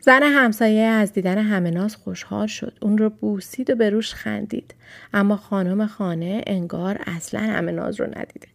زن 0.00 0.22
همسایه 0.22 0.82
از 0.82 1.12
دیدن 1.12 1.38
همه 1.38 1.70
ناز 1.70 1.96
خوشحال 1.96 2.46
شد. 2.46 2.78
اون 2.82 2.98
رو 2.98 3.10
بوسید 3.10 3.70
و 3.70 3.74
به 3.74 3.90
روش 3.90 4.14
خندید. 4.14 4.74
اما 5.14 5.36
خانم 5.36 5.86
خانه 5.86 6.42
انگار 6.46 6.98
اصلا 7.06 7.40
همه 7.40 7.72
ناز 7.72 8.00
رو 8.00 8.06
ندیده. 8.06 8.48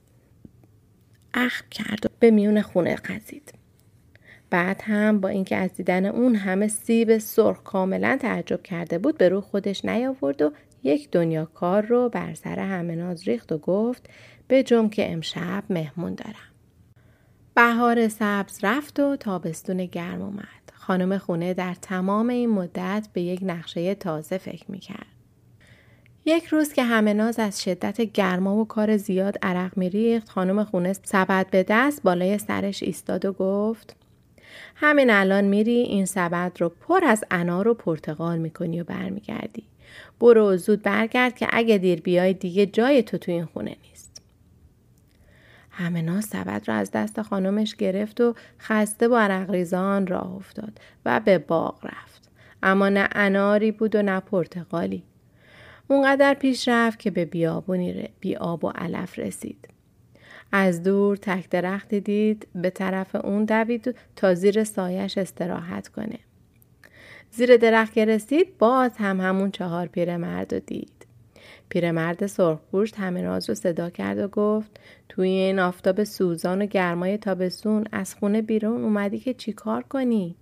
اخم 1.34 1.66
کرد 1.72 2.06
و 2.06 2.10
به 2.20 2.32
میون 2.32 2.62
خونه 2.62 2.96
قزید. 2.96 3.54
بعد 4.50 4.82
هم 4.86 5.20
با 5.20 5.30
اینکه 5.30 5.56
از 5.56 5.74
دیدن 5.74 6.06
اون 6.06 6.36
همه 6.36 6.68
سیب 6.68 7.18
سرخ 7.18 7.64
کاملا 7.64 8.18
تعجب 8.22 8.64
کرده 8.64 8.98
بود 8.98 9.18
به 9.18 9.30
رو 9.30 9.42
خودش 9.42 9.86
نیاورد 9.86 10.42
و 10.42 10.52
یک 10.84 11.12
دنیا 11.12 11.46
کار 11.46 11.86
رو 11.86 12.10
بر 12.10 12.34
سر 12.34 12.60
همه 12.60 12.96
ناز 12.96 13.28
ریخت 13.28 13.52
و 13.52 13.58
گفت 13.58 14.10
به 14.48 14.64
جم 14.64 14.90
که 14.90 15.12
امشب 15.12 15.64
مهمون 15.70 16.16
دارم. 16.16 16.52
بهار 17.56 18.08
سبز 18.08 18.60
رفت 18.64 19.00
و 19.00 19.16
تابستون 19.16 19.86
گرم 19.86 20.22
اومد. 20.22 20.65
خانم 20.88 21.18
خونه 21.18 21.54
در 21.54 21.74
تمام 21.74 22.30
این 22.30 22.50
مدت 22.50 23.08
به 23.14 23.22
یک 23.22 23.40
نقشه 23.44 23.96
تازه 23.96 24.38
فکر 24.38 24.72
می‌کرد. 24.72 25.06
یک 26.26 26.46
روز 26.46 26.74
که 26.74 26.84
همه 26.84 27.14
ناز 27.14 27.40
از 27.40 27.64
شدت 27.64 28.02
گرما 28.02 28.56
و 28.56 28.68
کار 28.68 28.98
زیاد 28.98 29.38
عرق 29.42 29.78
میریخت 29.78 30.30
خانم 30.30 30.64
خونه 30.64 30.94
سبد 30.94 31.48
به 31.52 31.66
دست 31.70 32.04
بالای 32.04 32.38
سرش 32.38 32.84
ایستاد 32.84 33.26
و 33.26 33.34
گفت 33.34 33.96
همین 34.76 35.10
الان 35.10 35.44
میری 35.44 35.78
این 35.78 36.06
سبد 36.06 36.52
رو 36.60 36.70
پر 36.70 37.04
از 37.04 37.24
انار 37.32 37.68
و 37.68 37.74
پرتقال 37.74 38.38
می‌کنی 38.38 38.82
و 38.82 38.84
برمیگردی 38.84 39.64
برو 40.20 40.58
زود 40.58 40.82
برگرد 40.82 41.36
که 41.36 41.48
اگه 41.52 41.78
دیر 41.78 42.02
بیای 42.02 42.34
دیگه 42.34 42.66
جای 42.66 43.04
تو 43.04 43.18
تو 43.18 43.32
این 43.32 43.46
خونه 43.46 43.76
نیست 43.84 43.95
همه 45.78 46.02
ناز 46.02 46.26
سبد 46.26 46.64
رو 46.68 46.74
از 46.74 46.92
دست 46.92 47.22
خانمش 47.22 47.76
گرفت 47.76 48.22
و 48.22 48.36
خسته 48.60 49.08
با 49.08 49.20
عرق 49.20 49.52
ریزان 49.52 50.08
راه 50.08 50.36
افتاد 50.36 50.80
و 51.06 51.20
به 51.20 51.38
باغ 51.38 51.86
رفت 51.86 52.30
اما 52.64 52.90
نه 52.90 53.10
اناری 53.12 53.72
بود 53.72 53.96
و 53.96 54.02
نه 54.02 54.20
پرتقالی 54.20 55.04
اونقدر 55.88 56.34
پیش 56.34 56.68
رفت 56.68 57.00
که 57.00 57.12
به 57.12 57.26
بیابونی 57.26 58.10
بی 58.20 58.36
آب 58.36 58.64
و 58.64 58.70
علف 58.70 59.20
رسید 59.20 59.68
از 60.52 60.84
دور 60.84 61.18
تک 61.18 61.50
درختی 61.50 62.00
دید 62.00 62.48
به 62.56 62.70
طرف 62.70 63.16
اون 63.16 63.46
دوید 63.46 63.96
تا 64.16 64.34
زیر 64.34 64.64
سایش 64.64 65.18
استراحت 65.18 65.88
کنه. 65.88 66.20
زیر 67.32 67.58
درخت 67.58 67.94
که 67.94 68.06
رسید 68.06 68.58
باز 68.58 68.92
هم 68.98 69.22
همون 69.22 69.52
چهار 69.52 69.88
پیرمرد 69.88 70.54
رو 70.54 70.60
دید. 70.60 70.95
پیرمرد 71.76 72.26
سرخپوشت 72.28 72.96
همه 73.00 73.24
رو 73.24 73.40
صدا 73.40 73.90
کرد 73.90 74.18
و 74.18 74.28
گفت 74.28 74.80
توی 75.10 75.30
این 75.30 75.60
آفتاب 75.60 76.04
سوزان 76.04 76.62
و 76.62 76.66
گرمای 76.66 77.18
تابستون 77.18 77.86
از 77.92 78.16
خونه 78.16 78.42
بیرون 78.42 78.84
اومدی 78.84 79.20
که 79.20 79.34
چیکار 79.34 79.84
کنی؟ 79.84 80.36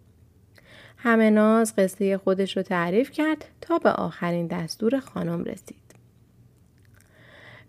همه 0.98 1.30
ناز 1.30 1.76
قصه 1.76 2.18
خودش 2.18 2.58
رو 2.58 2.64
تعریف 2.64 3.12
کرد 3.12 3.46
تا 3.62 3.80
به 3.80 3.90
آخرین 3.90 4.48
دستور 4.48 5.00
خانم 5.00 5.44
رسید. 5.44 5.96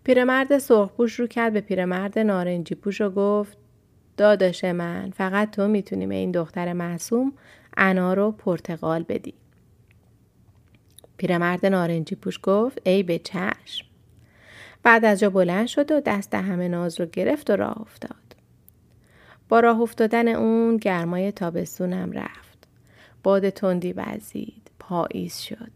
پیرمرد 0.03 0.57
سرخپوش 0.57 1.19
رو 1.19 1.27
کرد 1.27 1.53
به 1.53 1.61
پیرمرد 1.61 2.19
نارنجی 2.19 2.75
پوش 2.75 3.01
و 3.01 3.09
گفت 3.09 3.57
داداش 4.17 4.63
من 4.63 5.11
فقط 5.15 5.51
تو 5.51 5.67
می‌تونی 5.67 6.07
به 6.07 6.15
این 6.15 6.31
دختر 6.31 6.73
معصوم 6.73 7.33
انار 7.77 8.19
و 8.19 8.31
پرتقال 8.31 9.05
بدی. 9.09 9.33
پیرمرد 11.17 11.65
نارنجی 11.65 12.15
پوش 12.15 12.39
گفت 12.43 12.81
ای 12.83 13.03
به 13.03 13.19
چشم. 13.19 13.85
بعد 14.83 15.05
از 15.05 15.19
جا 15.19 15.29
بلند 15.29 15.67
شد 15.67 15.91
و 15.91 15.99
دست 15.99 16.35
همه 16.35 16.67
ناز 16.67 16.99
رو 16.99 17.05
گرفت 17.05 17.49
و 17.49 17.55
راه 17.55 17.81
افتاد. 17.81 18.35
با 19.49 19.59
راه 19.59 19.81
افتادن 19.81 20.27
اون 20.27 20.77
گرمای 20.77 21.31
تابستونم 21.31 22.11
رفت. 22.11 22.67
باد 23.23 23.49
تندی 23.49 23.93
وزید. 23.93 24.71
پاییز 24.79 25.37
شد. 25.37 25.71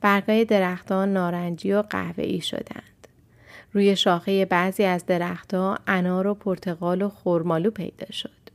برگای 0.00 0.44
درختان 0.44 1.12
نارنجی 1.12 1.72
و 1.72 1.82
قهوه‌ای 1.82 2.40
شدند. 2.40 3.08
روی 3.72 3.96
شاخه 3.96 4.44
بعضی 4.44 4.84
از 4.84 5.06
درختها 5.06 5.78
انار 5.86 6.26
و 6.26 6.34
پرتقال 6.34 7.02
و 7.02 7.08
خرمالو 7.08 7.70
پیدا 7.70 8.06
شد. 8.10 8.45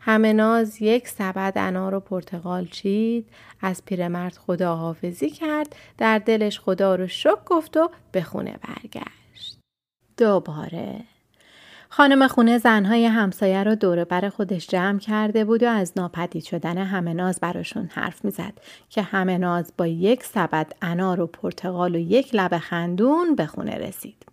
همه 0.00 0.32
ناز 0.32 0.82
یک 0.82 1.08
سبد 1.08 1.52
انار 1.56 1.94
و 1.94 2.00
پرتقال 2.00 2.66
چید. 2.66 3.26
از 3.60 3.84
پیرمرد 3.84 4.36
خداحافظی 4.36 5.30
کرد. 5.30 5.76
در 5.98 6.18
دلش 6.18 6.60
خدا 6.60 6.94
رو 6.94 7.06
شک 7.06 7.44
گفت 7.46 7.76
و 7.76 7.90
به 8.12 8.22
خونه 8.22 8.58
برگشت. 8.62 9.58
دوباره. 10.16 11.00
خانم 11.92 12.28
خونه 12.28 12.58
زنهای 12.58 13.06
همسایه 13.06 13.62
رو 13.62 13.74
دور 13.74 14.04
بر 14.04 14.28
خودش 14.28 14.66
جمع 14.66 14.98
کرده 14.98 15.44
بود 15.44 15.62
و 15.62 15.68
از 15.68 15.92
ناپدید 15.96 16.44
شدن 16.44 16.78
همه 16.78 17.12
ناز 17.12 17.40
براشون 17.40 17.90
حرف 17.92 18.24
می‌زد 18.24 18.52
که 18.88 19.02
همه 19.02 19.38
ناز 19.38 19.72
با 19.78 19.86
یک 19.86 20.24
سبد 20.24 20.72
انار 20.82 21.20
و 21.20 21.26
پرتقال 21.26 21.94
و 21.94 21.98
یک 21.98 22.34
لب 22.34 22.58
خندون 22.58 23.34
به 23.34 23.46
خونه 23.46 23.74
رسید. 23.74 24.26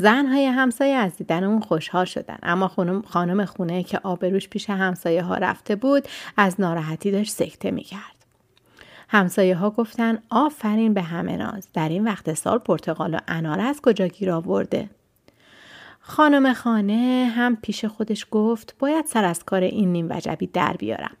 زنهای 0.00 0.46
همسایه 0.46 0.94
از 0.94 1.16
دیدن 1.16 1.44
اون 1.44 1.60
خوشحال 1.60 2.04
شدن 2.04 2.38
اما 2.42 2.68
خانم, 2.68 3.02
خانم 3.02 3.44
خونه 3.44 3.82
که 3.82 4.00
آبروش 4.02 4.48
پیش 4.48 4.70
همسایه 4.70 5.22
ها 5.22 5.34
رفته 5.34 5.76
بود 5.76 6.08
از 6.36 6.60
ناراحتی 6.60 7.10
داشت 7.10 7.30
سکته 7.30 7.70
می‌کرد. 7.70 8.18
همسایه 9.08 9.54
ها 9.54 9.70
گفتن 9.70 10.18
آفرین 10.30 10.94
به 10.94 11.02
همه 11.02 11.36
ناز 11.36 11.68
در 11.74 11.88
این 11.88 12.04
وقت 12.04 12.34
سال 12.34 12.58
پرتقال 12.58 13.14
و 13.14 13.18
انار 13.28 13.60
از 13.60 13.80
کجا 13.80 14.06
گیر 14.06 14.30
آورده 14.30 14.90
خانم 16.00 16.52
خانه 16.52 17.32
هم 17.36 17.56
پیش 17.56 17.84
خودش 17.84 18.26
گفت 18.30 18.74
باید 18.78 19.06
سر 19.06 19.24
از 19.24 19.44
کار 19.44 19.62
این 19.62 19.92
نیم 19.92 20.06
وجبی 20.10 20.46
در 20.46 20.72
بیارم. 20.72 21.16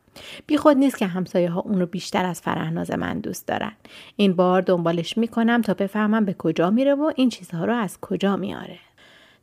خود 0.58 0.76
نیست 0.76 0.98
که 0.98 1.06
همسایه 1.06 1.50
ها 1.50 1.60
اونو 1.60 1.86
بیشتر 1.86 2.24
از 2.24 2.40
فرهناز 2.40 2.90
من 2.90 3.20
دوست 3.20 3.46
دارن. 3.46 3.72
این 4.16 4.32
بار 4.32 4.60
دنبالش 4.60 5.18
می‌کنم 5.18 5.62
تا 5.62 5.74
بفهمم 5.74 6.24
به 6.24 6.34
کجا 6.38 6.70
میره 6.70 6.94
و 6.94 7.12
این 7.16 7.28
چیزها 7.28 7.64
رو 7.64 7.74
از 7.74 8.00
کجا 8.00 8.36
میاره. 8.36 8.78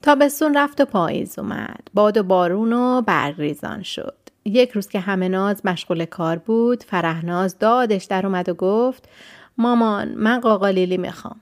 تابستون 0.01 0.57
رفت 0.57 0.81
و 0.81 0.85
پاییز 0.85 1.39
اومد. 1.39 1.87
باد 1.93 2.17
و 2.17 2.23
بارون 2.23 2.73
و 2.73 3.01
برگریزان 3.01 3.83
شد. 3.83 4.15
یک 4.45 4.71
روز 4.71 4.87
که 4.87 4.99
همه 4.99 5.27
ناز 5.27 5.65
مشغول 5.65 6.05
کار 6.05 6.37
بود 6.37 6.83
فرهناز 6.83 7.59
دادش 7.59 8.03
در 8.03 8.25
اومد 8.25 8.49
و 8.49 8.53
گفت 8.53 9.09
مامان 9.57 10.07
من 10.07 10.39
قاقالیلی 10.39 10.97
می‌خوام. 10.97 11.39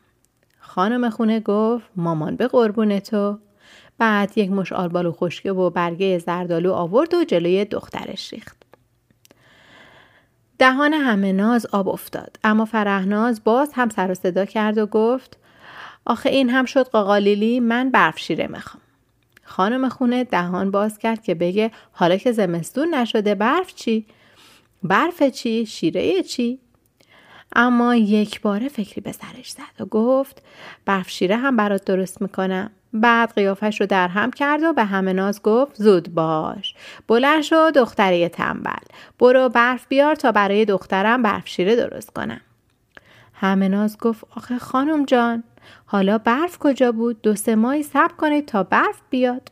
خانم 0.60 1.10
خونه 1.10 1.40
گفت 1.40 1.86
مامان 1.96 2.36
به 2.36 2.48
قربون 2.48 3.00
تو. 3.00 3.38
بعد 3.98 4.38
یک 4.38 4.52
مش 4.52 4.74
آلبالو 4.74 5.12
خشکه 5.12 5.52
و 5.52 5.70
برگه 5.70 6.18
زردالو 6.18 6.74
آورد 6.74 7.14
و 7.14 7.24
جلوی 7.24 7.66
دخترش 7.66 8.34
ریخت. 8.34 8.63
دهان 10.60 10.94
همه 10.94 11.32
ناز 11.32 11.66
آب 11.66 11.88
افتاد 11.90 12.38
اما 12.44 12.66
فرهناز 12.66 13.44
باز 13.44 13.74
هم 13.74 13.90
سر 13.90 14.12
و 14.12 14.14
صدا 14.14 14.46
کرد 14.46 14.78
و 14.78 14.86
گفت 14.86 15.38
آخه 16.06 16.30
این 16.30 16.50
هم 16.50 16.66
شد 16.66 16.88
قاقالیلی 16.88 17.60
من 17.60 17.92
برف 17.92 18.20
شیره 18.20 18.48
می‌خوام 18.48 18.84
خانم 19.44 19.90
خونه 19.90 20.24
دهان 20.24 20.72
باز 20.72 20.98
کرد 20.98 21.24
که 21.24 21.36
بگه 21.36 21.72
حالا 21.92 22.18
که 22.18 22.32
زمستون 22.32 22.96
نشده 22.96 23.36
برف 23.36 23.76
چی؟ 23.76 24.06
برف 24.84 25.24
چی؟ 25.24 25.66
شیره 25.66 26.24
چی؟ 26.24 26.60
اما 27.56 27.96
یک 27.96 28.42
باره 28.42 28.70
فکری 28.70 29.02
به 29.02 29.12
سرش 29.12 29.50
زد 29.50 29.82
و 29.82 29.86
گفت 29.86 30.44
برف 30.86 31.10
شیره 31.10 31.38
هم 31.38 31.56
برات 31.56 31.86
درست 31.86 32.22
می‌کنم 32.22 32.72
بعد 32.94 33.34
قیافش 33.34 33.82
رو 33.82 33.88
در 33.88 34.08
هم 34.08 34.32
کرد 34.32 34.64
و 34.64 34.74
به 34.74 34.84
همه 34.84 35.14
ناز 35.14 35.42
گفت 35.42 35.76
زود 35.76 36.14
باش. 36.14 36.76
بلند 37.08 37.42
شو 37.42 37.72
دختری 37.76 38.30
تنبل. 38.30 38.86
برو 39.20 39.50
برف 39.50 39.88
بیار 39.88 40.16
تا 40.16 40.32
برای 40.32 40.66
دخترم 40.66 41.22
برف 41.22 41.48
شیره 41.48 41.76
درست 41.76 42.14
کنم. 42.14 42.42
همه 43.34 43.68
ناز 43.68 43.98
گفت 43.98 44.24
آخه 44.36 44.58
خانم 44.58 45.06
جان 45.06 45.44
حالا 45.86 46.18
برف 46.18 46.58
کجا 46.58 46.92
بود؟ 46.92 47.22
دو 47.22 47.36
سه 47.36 47.56
ماهی 47.56 47.84
صبر 47.84 48.14
کنید 48.14 48.46
تا 48.46 48.64
برف 48.64 49.02
بیاد. 49.10 49.50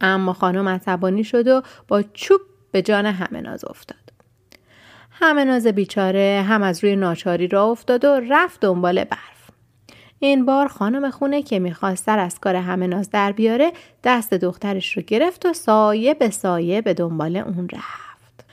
اما 0.00 0.32
خانم 0.32 0.68
عصبانی 0.68 1.24
شد 1.24 1.48
و 1.48 1.62
با 1.88 2.02
چوب 2.02 2.40
به 2.72 2.82
جان 2.82 3.06
همه 3.06 3.40
ناز 3.40 3.64
افتاد. 3.64 3.98
همه 5.10 5.44
ناز 5.44 5.66
بیچاره 5.66 6.44
هم 6.48 6.62
از 6.62 6.84
روی 6.84 6.96
ناچاری 6.96 7.48
را 7.48 7.64
افتاد 7.64 8.04
و 8.04 8.20
رفت 8.30 8.60
دنبال 8.60 9.04
برف. 9.04 9.31
این 10.24 10.44
بار 10.44 10.68
خانم 10.68 11.10
خونه 11.10 11.42
که 11.42 11.58
می‌خواست 11.58 12.04
سر 12.04 12.18
از 12.18 12.40
کار 12.40 12.56
همه 12.56 12.86
ناز 12.86 13.10
در 13.10 13.32
بیاره 13.32 13.72
دست 14.04 14.34
دخترش 14.34 14.96
رو 14.96 15.02
گرفت 15.02 15.46
و 15.46 15.52
سایه 15.52 16.14
به 16.14 16.30
سایه 16.30 16.82
به 16.82 16.94
دنبال 16.94 17.36
اون 17.36 17.68
رفت. 17.72 18.44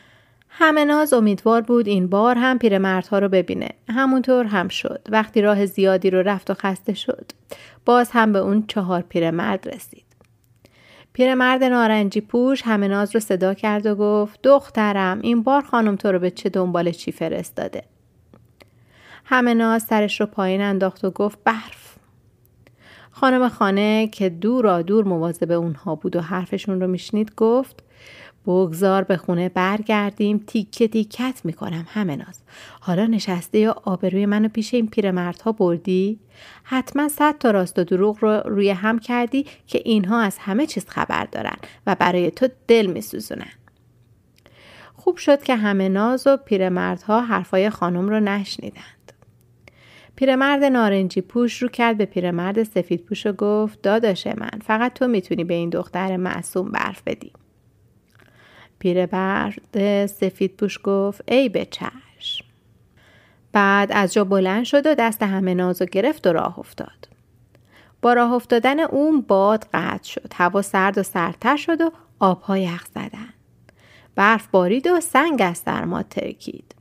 همه 0.49 0.85
ناز 0.85 1.13
امیدوار 1.13 1.61
بود 1.61 1.87
این 1.87 2.07
بار 2.07 2.35
هم 2.37 2.59
پیرمردها 2.59 3.19
رو 3.19 3.29
ببینه. 3.29 3.69
همونطور 3.89 4.45
هم 4.45 4.67
شد. 4.67 5.01
وقتی 5.09 5.41
راه 5.41 5.65
زیادی 5.65 6.09
رو 6.09 6.21
رفت 6.21 6.51
و 6.51 6.53
خسته 6.53 6.93
شد. 6.93 7.31
باز 7.85 8.09
هم 8.11 8.33
به 8.33 8.39
اون 8.39 8.63
چهار 8.67 9.01
پیرمرد 9.01 9.69
رسید. 9.75 10.05
پیرمرد 11.13 11.63
نارنجی 11.63 12.21
پوش 12.21 12.61
همه 12.65 12.87
ناز 12.87 13.15
رو 13.15 13.19
صدا 13.19 13.53
کرد 13.53 13.85
و 13.85 13.95
گفت 13.95 14.39
دخترم 14.43 15.19
این 15.21 15.43
بار 15.43 15.61
خانم 15.61 15.95
تو 15.95 16.11
رو 16.11 16.19
به 16.19 16.31
چه 16.31 16.49
دنبال 16.49 16.91
چی 16.91 17.11
فرستاده؟ 17.11 17.83
همه 19.31 19.53
ناز 19.53 19.83
سرش 19.83 20.21
رو 20.21 20.25
پایین 20.25 20.61
انداخت 20.61 21.05
و 21.05 21.11
گفت 21.11 21.39
برف. 21.43 21.95
خانم 23.11 23.49
خانه 23.49 24.07
که 24.07 24.29
دورا 24.29 24.81
دور 24.81 25.05
مواظب 25.05 25.51
اونها 25.51 25.95
بود 25.95 26.15
و 26.15 26.21
حرفشون 26.21 26.81
رو 26.81 26.87
میشنید 26.87 27.35
گفت 27.35 27.83
بگذار 28.45 29.03
به 29.03 29.17
خونه 29.17 29.49
برگردیم 29.49 30.43
تیکه 30.47 30.87
تیکت 30.87 31.41
می‌کنم 31.43 31.85
همه 31.89 32.15
ناز. 32.15 32.41
حالا 32.79 33.05
نشسته 33.05 33.59
یا 33.59 33.75
آبروی 33.83 34.25
منو 34.25 34.47
پیش 34.47 34.73
این 34.73 34.87
پیرمردها 34.87 35.51
بردی؟ 35.51 36.19
حتما 36.63 37.07
صد 37.07 37.37
تا 37.37 37.51
راست 37.51 37.79
و 37.79 37.83
دروغ 37.83 38.17
رو 38.21 38.41
روی 38.45 38.69
هم 38.69 38.99
کردی 38.99 39.45
که 39.67 39.81
اینها 39.85 40.21
از 40.21 40.37
همه 40.37 40.65
چیز 40.65 40.85
خبر 40.87 41.25
دارن 41.25 41.57
و 41.87 41.95
برای 41.95 42.31
تو 42.31 42.47
دل 42.67 42.85
میسوزونن. 42.85 43.51
خوب 44.95 45.17
شد 45.17 45.43
که 45.43 45.55
همه 45.55 45.89
ناز 45.89 46.27
و 46.27 46.37
پیرمردها 46.37 47.21
حرفای 47.21 47.69
خانم 47.69 48.09
رو 48.09 48.19
نشنیدن. 48.19 48.81
پیرمرد 50.19 50.63
نارنجی 50.63 51.21
پوش 51.21 51.61
رو 51.61 51.69
کرد 51.69 51.97
به 51.97 52.05
پیرمرد 52.05 52.63
سفید 52.63 53.05
پوش 53.05 53.25
و 53.25 53.31
گفت 53.31 53.81
داداش 53.81 54.27
من 54.27 54.59
فقط 54.65 54.93
تو 54.93 55.07
می‌تونی 55.07 55.43
به 55.43 55.53
این 55.53 55.69
دختر 55.69 56.17
معصوم 56.17 56.71
برف 56.71 57.01
بدی. 57.05 57.31
پیرمرد 58.79 60.05
سفید 60.05 60.55
پوش 60.55 60.79
گفت 60.83 61.21
ای 61.27 61.49
به 61.49 61.65
چشم. 61.65 62.45
بعد 63.51 63.91
از 63.91 64.13
جا 64.13 64.23
بلند 64.23 64.63
شد 64.63 64.85
و 64.85 64.95
دست 64.95 65.23
همه 65.23 65.53
نازو 65.53 65.85
گرفت 65.85 66.27
و 66.27 66.33
راه 66.33 66.59
افتاد. 66.59 67.09
با 68.01 68.13
راه 68.13 68.33
افتادن 68.33 68.79
اون 68.79 69.21
باد 69.21 69.67
قطع 69.73 70.03
شد. 70.09 70.31
هوا 70.35 70.61
سرد 70.61 70.97
و 70.97 71.03
سردتر 71.03 71.57
شد 71.57 71.81
و 71.81 71.91
آبها 72.19 72.57
یخ 72.57 72.85
زدن. 72.85 73.33
برف 74.15 74.47
بارید 74.47 74.87
و 74.87 74.99
سنگ 74.99 75.41
از 75.41 75.57
سرما 75.57 76.03
ترکید. 76.03 76.75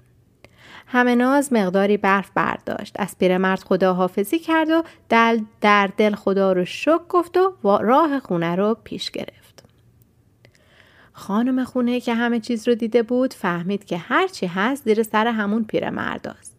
همه 0.90 1.14
ناز 1.14 1.52
مقداری 1.52 1.96
برف 1.96 2.30
برداشت. 2.34 2.96
از 2.98 3.18
پیرمرد 3.18 3.62
خداحافظی 3.62 4.38
کرد 4.38 4.70
و 4.70 4.82
دل 5.08 5.40
در 5.60 5.90
دل 5.96 6.14
خدا 6.14 6.52
رو 6.52 6.64
شک 6.64 7.08
گفت 7.08 7.36
و 7.36 7.50
راه 7.64 8.20
خونه 8.20 8.56
رو 8.56 8.76
پیش 8.84 9.10
گرفت. 9.10 9.64
خانم 11.12 11.64
خونه 11.64 12.00
که 12.00 12.14
همه 12.14 12.40
چیز 12.40 12.68
رو 12.68 12.74
دیده 12.74 13.02
بود 13.02 13.34
فهمید 13.34 13.84
که 13.84 13.96
هرچی 13.96 14.46
هست 14.46 14.84
زیر 14.84 15.02
سر 15.02 15.26
همون 15.26 15.64
پیرمرد 15.64 16.36
است. 16.38 16.56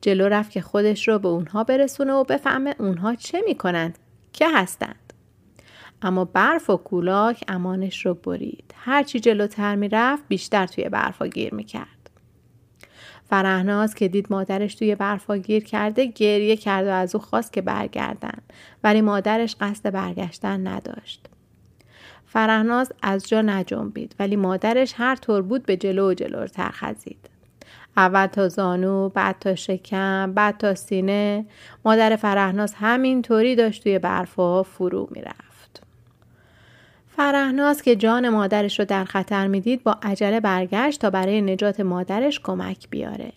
جلو 0.00 0.28
رفت 0.28 0.50
که 0.50 0.60
خودش 0.60 1.08
رو 1.08 1.18
به 1.18 1.28
اونها 1.28 1.64
برسونه 1.64 2.12
و 2.12 2.24
بفهمه 2.24 2.74
اونها 2.78 3.14
چه 3.14 3.42
می‌کنند 3.46 3.98
که 4.32 4.48
هستند. 4.54 5.12
اما 6.02 6.24
برف 6.24 6.70
و 6.70 6.76
کولاک 6.76 7.44
امانش 7.48 8.06
رو 8.06 8.14
برید. 8.14 8.74
هرچی 8.76 9.20
جلوتر 9.20 9.74
می‌رفت 9.74 10.22
بیشتر 10.28 10.66
توی 10.66 10.88
برفا 10.88 11.26
گیر 11.26 11.54
می‌کرد. 11.54 11.95
فرهناز 13.30 13.94
که 13.94 14.08
دید 14.08 14.26
مادرش 14.30 14.74
توی 14.74 14.94
برفا 14.94 15.36
گیر 15.36 15.64
کرده 15.64 16.06
گریه 16.06 16.56
کرد 16.56 16.86
و 16.86 16.90
از 16.90 17.14
او 17.14 17.20
خواست 17.20 17.52
که 17.52 17.60
برگردن 17.60 18.38
ولی 18.84 19.00
مادرش 19.00 19.56
قصد 19.60 19.90
برگشتن 19.90 20.66
نداشت. 20.66 21.26
فرهناز 22.26 22.92
از 23.02 23.28
جا 23.28 23.42
نجنبید 23.42 24.14
ولی 24.18 24.36
مادرش 24.36 24.94
هر 24.96 25.16
طور 25.16 25.42
بود 25.42 25.66
به 25.66 25.76
جلو 25.76 26.10
و 26.10 26.14
جلوتر 26.14 26.70
خزید. 26.70 27.30
اول 27.96 28.26
تا 28.26 28.48
زانو، 28.48 29.08
بعد 29.08 29.36
تا 29.40 29.54
شکم، 29.54 30.32
بعد 30.32 30.56
تا 30.56 30.74
سینه. 30.74 31.46
مادر 31.84 32.16
فرهناز 32.16 32.74
همین 32.74 33.22
طوری 33.22 33.56
داشت 33.56 33.82
توی 33.82 33.98
برفا 33.98 34.62
فرو 34.62 35.08
می‌رفت. 35.10 35.45
فرهناز 37.16 37.82
که 37.82 37.96
جان 37.96 38.28
مادرش 38.28 38.78
رو 38.78 38.84
در 38.84 39.04
خطر 39.04 39.46
می‌دید 39.46 39.82
با 39.82 39.98
عجله 40.02 40.40
برگشت 40.40 41.00
تا 41.00 41.10
برای 41.10 41.42
نجات 41.42 41.80
مادرش 41.80 42.40
کمک 42.40 42.90
بیاره. 42.90 43.32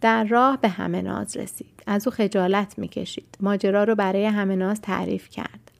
در 0.00 0.24
راه 0.24 0.60
به 0.60 0.68
همه 0.68 1.02
ناز 1.02 1.36
رسید. 1.36 1.82
از 1.86 2.06
او 2.06 2.14
خجالت 2.14 2.78
می‌کشید. 2.78 3.36
ماجرا 3.40 3.84
رو 3.84 3.94
برای 3.94 4.26
همه 4.26 4.56
ناز 4.56 4.80
تعریف 4.80 5.28
کرد. 5.28 5.70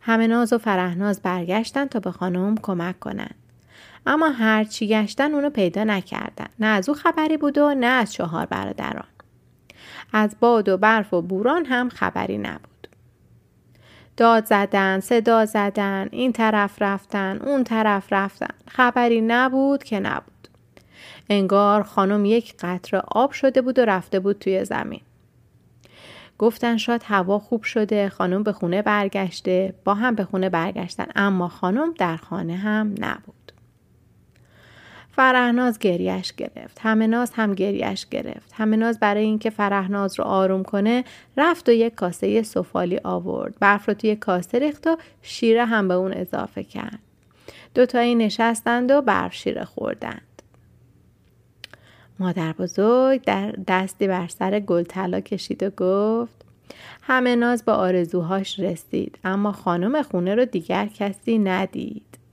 همه 0.00 0.26
ناز 0.26 0.52
و 0.52 0.58
فرهناز 0.58 1.22
برگشتن 1.22 1.86
تا 1.86 2.00
به 2.00 2.10
خانم 2.10 2.56
کمک 2.56 3.00
کنند. 3.00 3.34
اما 4.06 4.28
هرچی 4.28 4.88
گشتن 4.88 5.32
اونو 5.32 5.50
پیدا 5.50 5.84
نکردن. 5.84 6.48
نه 6.60 6.66
از 6.66 6.88
او 6.88 6.94
خبری 6.94 7.36
بود 7.36 7.58
و 7.58 7.74
نه 7.74 7.86
از 7.86 8.12
چهار 8.12 8.46
برادران. 8.46 9.08
از 10.12 10.36
باد 10.40 10.68
و 10.68 10.76
برف 10.76 11.14
و 11.14 11.22
بوران 11.22 11.64
هم 11.64 11.88
خبری 11.88 12.38
نبود. 12.38 12.73
داد 14.16 14.44
زدن، 14.44 15.00
صدا 15.00 15.44
زدن، 15.44 16.08
این 16.12 16.32
طرف 16.32 16.82
رفتن، 16.82 17.38
اون 17.44 17.64
طرف 17.64 18.12
رفتن. 18.12 18.54
خبری 18.68 19.20
نبود 19.20 19.84
که 19.84 20.00
نبود. 20.00 20.48
انگار 21.30 21.82
خانم 21.82 22.24
یک 22.24 22.54
قطره 22.58 23.02
آب 23.08 23.32
شده 23.32 23.62
بود 23.62 23.78
و 23.78 23.84
رفته 23.84 24.20
بود 24.20 24.38
توی 24.38 24.64
زمین. 24.64 25.00
گفتن 26.38 26.76
شاید 26.76 27.02
هوا 27.04 27.38
خوب 27.38 27.62
شده 27.62 28.08
خانم 28.08 28.42
به 28.42 28.52
خونه 28.52 28.82
برگشته 28.82 29.74
با 29.84 29.94
هم 29.94 30.14
به 30.14 30.24
خونه 30.24 30.48
برگشتن 30.48 31.06
اما 31.16 31.48
خانم 31.48 31.94
در 31.98 32.16
خانه 32.16 32.56
هم 32.56 32.94
نبود. 33.00 33.43
فرهناز 35.16 35.78
گریش 35.78 36.32
گرفت. 36.32 36.78
همه 36.80 37.06
ناز 37.06 37.30
هم 37.34 37.54
گریش 37.54 38.06
گرفت. 38.06 38.50
همه 38.52 38.76
ناز 38.76 39.00
برای 39.00 39.24
اینکه 39.24 39.50
فرهناز 39.50 40.18
رو 40.18 40.24
آروم 40.24 40.62
کنه 40.62 41.04
رفت 41.36 41.68
و 41.68 41.72
یک 41.72 41.94
کاسه 41.94 42.42
سفالی 42.42 43.00
آورد. 43.04 43.54
برف 43.60 43.88
رو 43.88 43.94
توی 43.94 44.16
کاسه 44.16 44.58
ریخت 44.58 44.86
و 44.86 44.96
شیره 45.22 45.64
هم 45.64 45.88
به 45.88 45.94
اون 45.94 46.12
اضافه 46.12 46.64
کرد. 46.64 46.98
دوتایی 47.74 48.14
نشستند 48.14 48.90
و 48.90 49.02
برف 49.02 49.34
شیره 49.34 49.64
خوردند. 49.64 50.42
مادر 52.18 52.52
بزرگ 52.52 53.24
در 53.24 53.50
دستی 53.68 54.08
بر 54.08 54.26
سر 54.26 54.60
گل 54.60 54.82
طلا 54.82 55.20
کشید 55.20 55.62
و 55.62 55.70
گفت 55.70 56.44
همه 57.02 57.36
ناز 57.36 57.64
به 57.64 57.72
آرزوهاش 57.72 58.60
رسید 58.60 59.18
اما 59.24 59.52
خانم 59.52 60.02
خونه 60.02 60.34
رو 60.34 60.44
دیگر 60.44 60.86
کسی 60.86 61.38
ندید. 61.38 62.23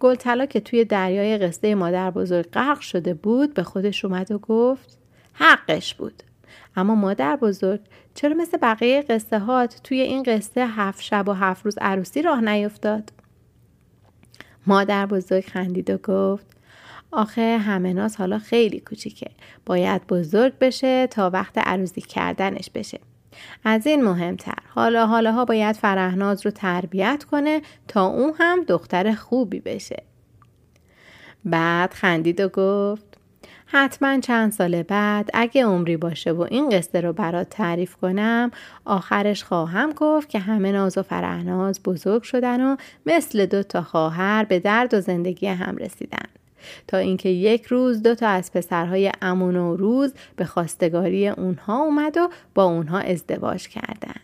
گلطلا 0.00 0.46
که 0.46 0.60
توی 0.60 0.84
دریای 0.84 1.38
قصه 1.38 1.74
مادر 1.74 2.10
بزرگ 2.10 2.50
غرق 2.50 2.80
شده 2.80 3.14
بود 3.14 3.54
به 3.54 3.62
خودش 3.62 4.04
اومد 4.04 4.30
و 4.30 4.38
گفت 4.38 4.98
حقش 5.32 5.94
بود. 5.94 6.22
اما 6.76 6.94
مادر 6.94 7.36
بزرگ 7.36 7.80
چرا 8.14 8.34
مثل 8.34 8.58
بقیه 8.62 9.02
قصه 9.02 9.38
هات 9.38 9.80
توی 9.84 10.00
این 10.00 10.22
قصه 10.22 10.66
هفت 10.66 11.02
شب 11.02 11.28
و 11.28 11.32
هفت 11.32 11.64
روز 11.64 11.78
عروسی 11.80 12.22
راه 12.22 12.40
نیفتاد؟ 12.40 13.12
مادر 14.66 15.06
بزرگ 15.06 15.44
خندید 15.44 15.90
و 15.90 15.98
گفت 15.98 16.46
آخه 17.12 17.58
همه 17.58 17.92
ناز 17.92 18.16
حالا 18.16 18.38
خیلی 18.38 18.80
کوچیکه. 18.80 19.30
باید 19.66 20.06
بزرگ 20.06 20.58
بشه 20.58 21.06
تا 21.06 21.30
وقت 21.30 21.58
عروسی 21.58 22.00
کردنش 22.00 22.70
بشه. 22.70 23.00
از 23.64 23.86
این 23.86 24.04
مهمتر. 24.04 24.58
حالا 24.74 25.06
حالاها 25.06 25.44
باید 25.44 25.76
فرهناز 25.76 26.46
رو 26.46 26.50
تربیت 26.50 27.24
کنه 27.30 27.62
تا 27.88 28.06
اون 28.06 28.32
هم 28.38 28.64
دختر 28.64 29.14
خوبی 29.14 29.60
بشه. 29.60 30.02
بعد 31.44 31.94
خندید 31.94 32.40
و 32.40 32.48
گفت 32.48 33.18
حتما 33.66 34.20
چند 34.20 34.52
سال 34.52 34.82
بعد 34.82 35.30
اگه 35.34 35.64
عمری 35.64 35.96
باشه 35.96 36.32
و 36.32 36.46
این 36.50 36.68
قصه 36.68 37.00
رو 37.00 37.12
برات 37.12 37.50
تعریف 37.50 37.96
کنم 37.96 38.50
آخرش 38.84 39.44
خواهم 39.44 39.92
گفت 39.92 40.28
که 40.28 40.38
همه 40.38 40.72
ناز 40.72 40.98
و 40.98 41.02
فرهناز 41.02 41.82
بزرگ 41.82 42.22
شدن 42.22 42.60
و 42.60 42.76
مثل 43.06 43.46
دو 43.46 43.62
تا 43.62 43.82
خواهر 43.82 44.44
به 44.44 44.58
درد 44.58 44.94
و 44.94 45.00
زندگی 45.00 45.46
هم 45.46 45.76
رسیدن. 45.76 46.37
تا 46.86 46.96
اینکه 46.96 47.28
یک 47.28 47.66
روز 47.66 48.02
دو 48.02 48.14
تا 48.14 48.28
از 48.28 48.52
پسرهای 48.52 49.12
امون 49.22 49.56
و 49.56 49.76
روز 49.76 50.14
به 50.36 50.44
خواستگاری 50.44 51.28
اونها 51.28 51.78
اومد 51.78 52.16
و 52.16 52.28
با 52.54 52.64
اونها 52.64 52.98
ازدواج 52.98 53.68
کردند. 53.68 54.20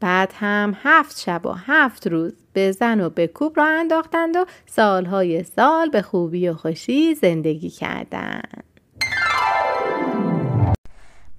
بعد 0.00 0.32
هم 0.34 0.76
هفت 0.82 1.20
شب 1.20 1.46
و 1.46 1.52
هفت 1.52 2.06
روز 2.06 2.32
به 2.52 2.72
زن 2.72 3.00
و 3.00 3.10
به 3.10 3.26
کوب 3.26 3.56
را 3.56 3.64
انداختند 3.64 4.36
و 4.36 4.44
سالهای 4.66 5.42
سال 5.42 5.90
به 5.90 6.02
خوبی 6.02 6.48
و 6.48 6.54
خوشی 6.54 7.14
زندگی 7.14 7.70
کردند. 7.70 8.64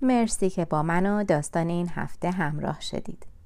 مرسی 0.01 0.49
که 0.49 0.65
با 0.65 0.83
من 0.83 1.05
و 1.05 1.23
داستان 1.23 1.69
این 1.69 1.89
هفته 1.95 2.31
همراه 2.31 2.81
شدید. 2.81 3.36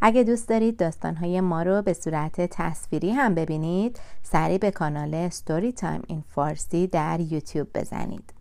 اگه 0.00 0.22
دوست 0.22 0.48
دارید 0.48 0.76
داستانهای 0.76 1.40
ما 1.40 1.62
رو 1.62 1.82
به 1.82 1.92
صورت 1.92 2.40
تصویری 2.40 3.10
هم 3.10 3.34
ببینید 3.34 4.00
سری 4.22 4.58
به 4.58 4.70
کانال 4.70 5.28
Story 5.28 5.72
Time 5.72 6.02
in 6.06 6.24
Farsi 6.34 6.86
در 6.86 7.20
یوتیوب 7.20 7.68
بزنید 7.74 8.32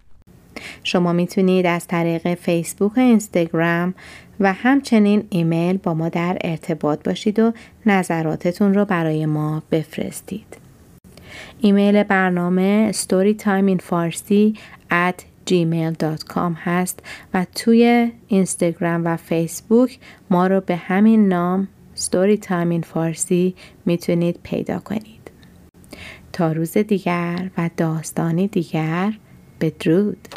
شما 0.83 1.13
می‌تونید 1.13 1.65
از 1.65 1.87
طریق 1.87 2.33
فیسبوک 2.33 2.97
و 2.97 2.99
اینستاگرام 2.99 3.93
و 4.39 4.53
همچنین 4.53 5.27
ایمیل 5.29 5.77
با 5.77 5.93
ما 5.93 6.09
در 6.09 6.37
ارتباط 6.41 7.03
باشید 7.03 7.39
و 7.39 7.53
نظراتتون 7.85 8.73
رو 8.73 8.85
برای 8.85 9.25
ما 9.25 9.63
بفرستید. 9.71 10.57
ایمیل 11.61 12.03
برنامه 12.03 12.91
storytimeinfarsi 12.91 14.57
at 14.91 15.33
gmail.com 15.49 16.53
هست 16.58 16.99
و 17.34 17.45
توی 17.56 18.12
اینستاگرام 18.27 19.06
و 19.06 19.17
فیسبوک 19.17 19.99
ما 20.29 20.47
رو 20.47 20.62
به 20.62 20.75
همین 20.75 21.27
نام 21.27 21.67
ستوری 21.93 22.38
تایم 22.38 22.82
فارسی 22.82 23.56
می‌تونید 23.86 24.39
پیدا 24.43 24.79
کنید. 24.79 25.32
تا 26.34 26.51
روز 26.51 26.77
دیگر 26.77 27.49
و 27.58 27.69
داستانی 27.77 28.47
دیگر 28.47 29.13
بدرود! 29.62 30.27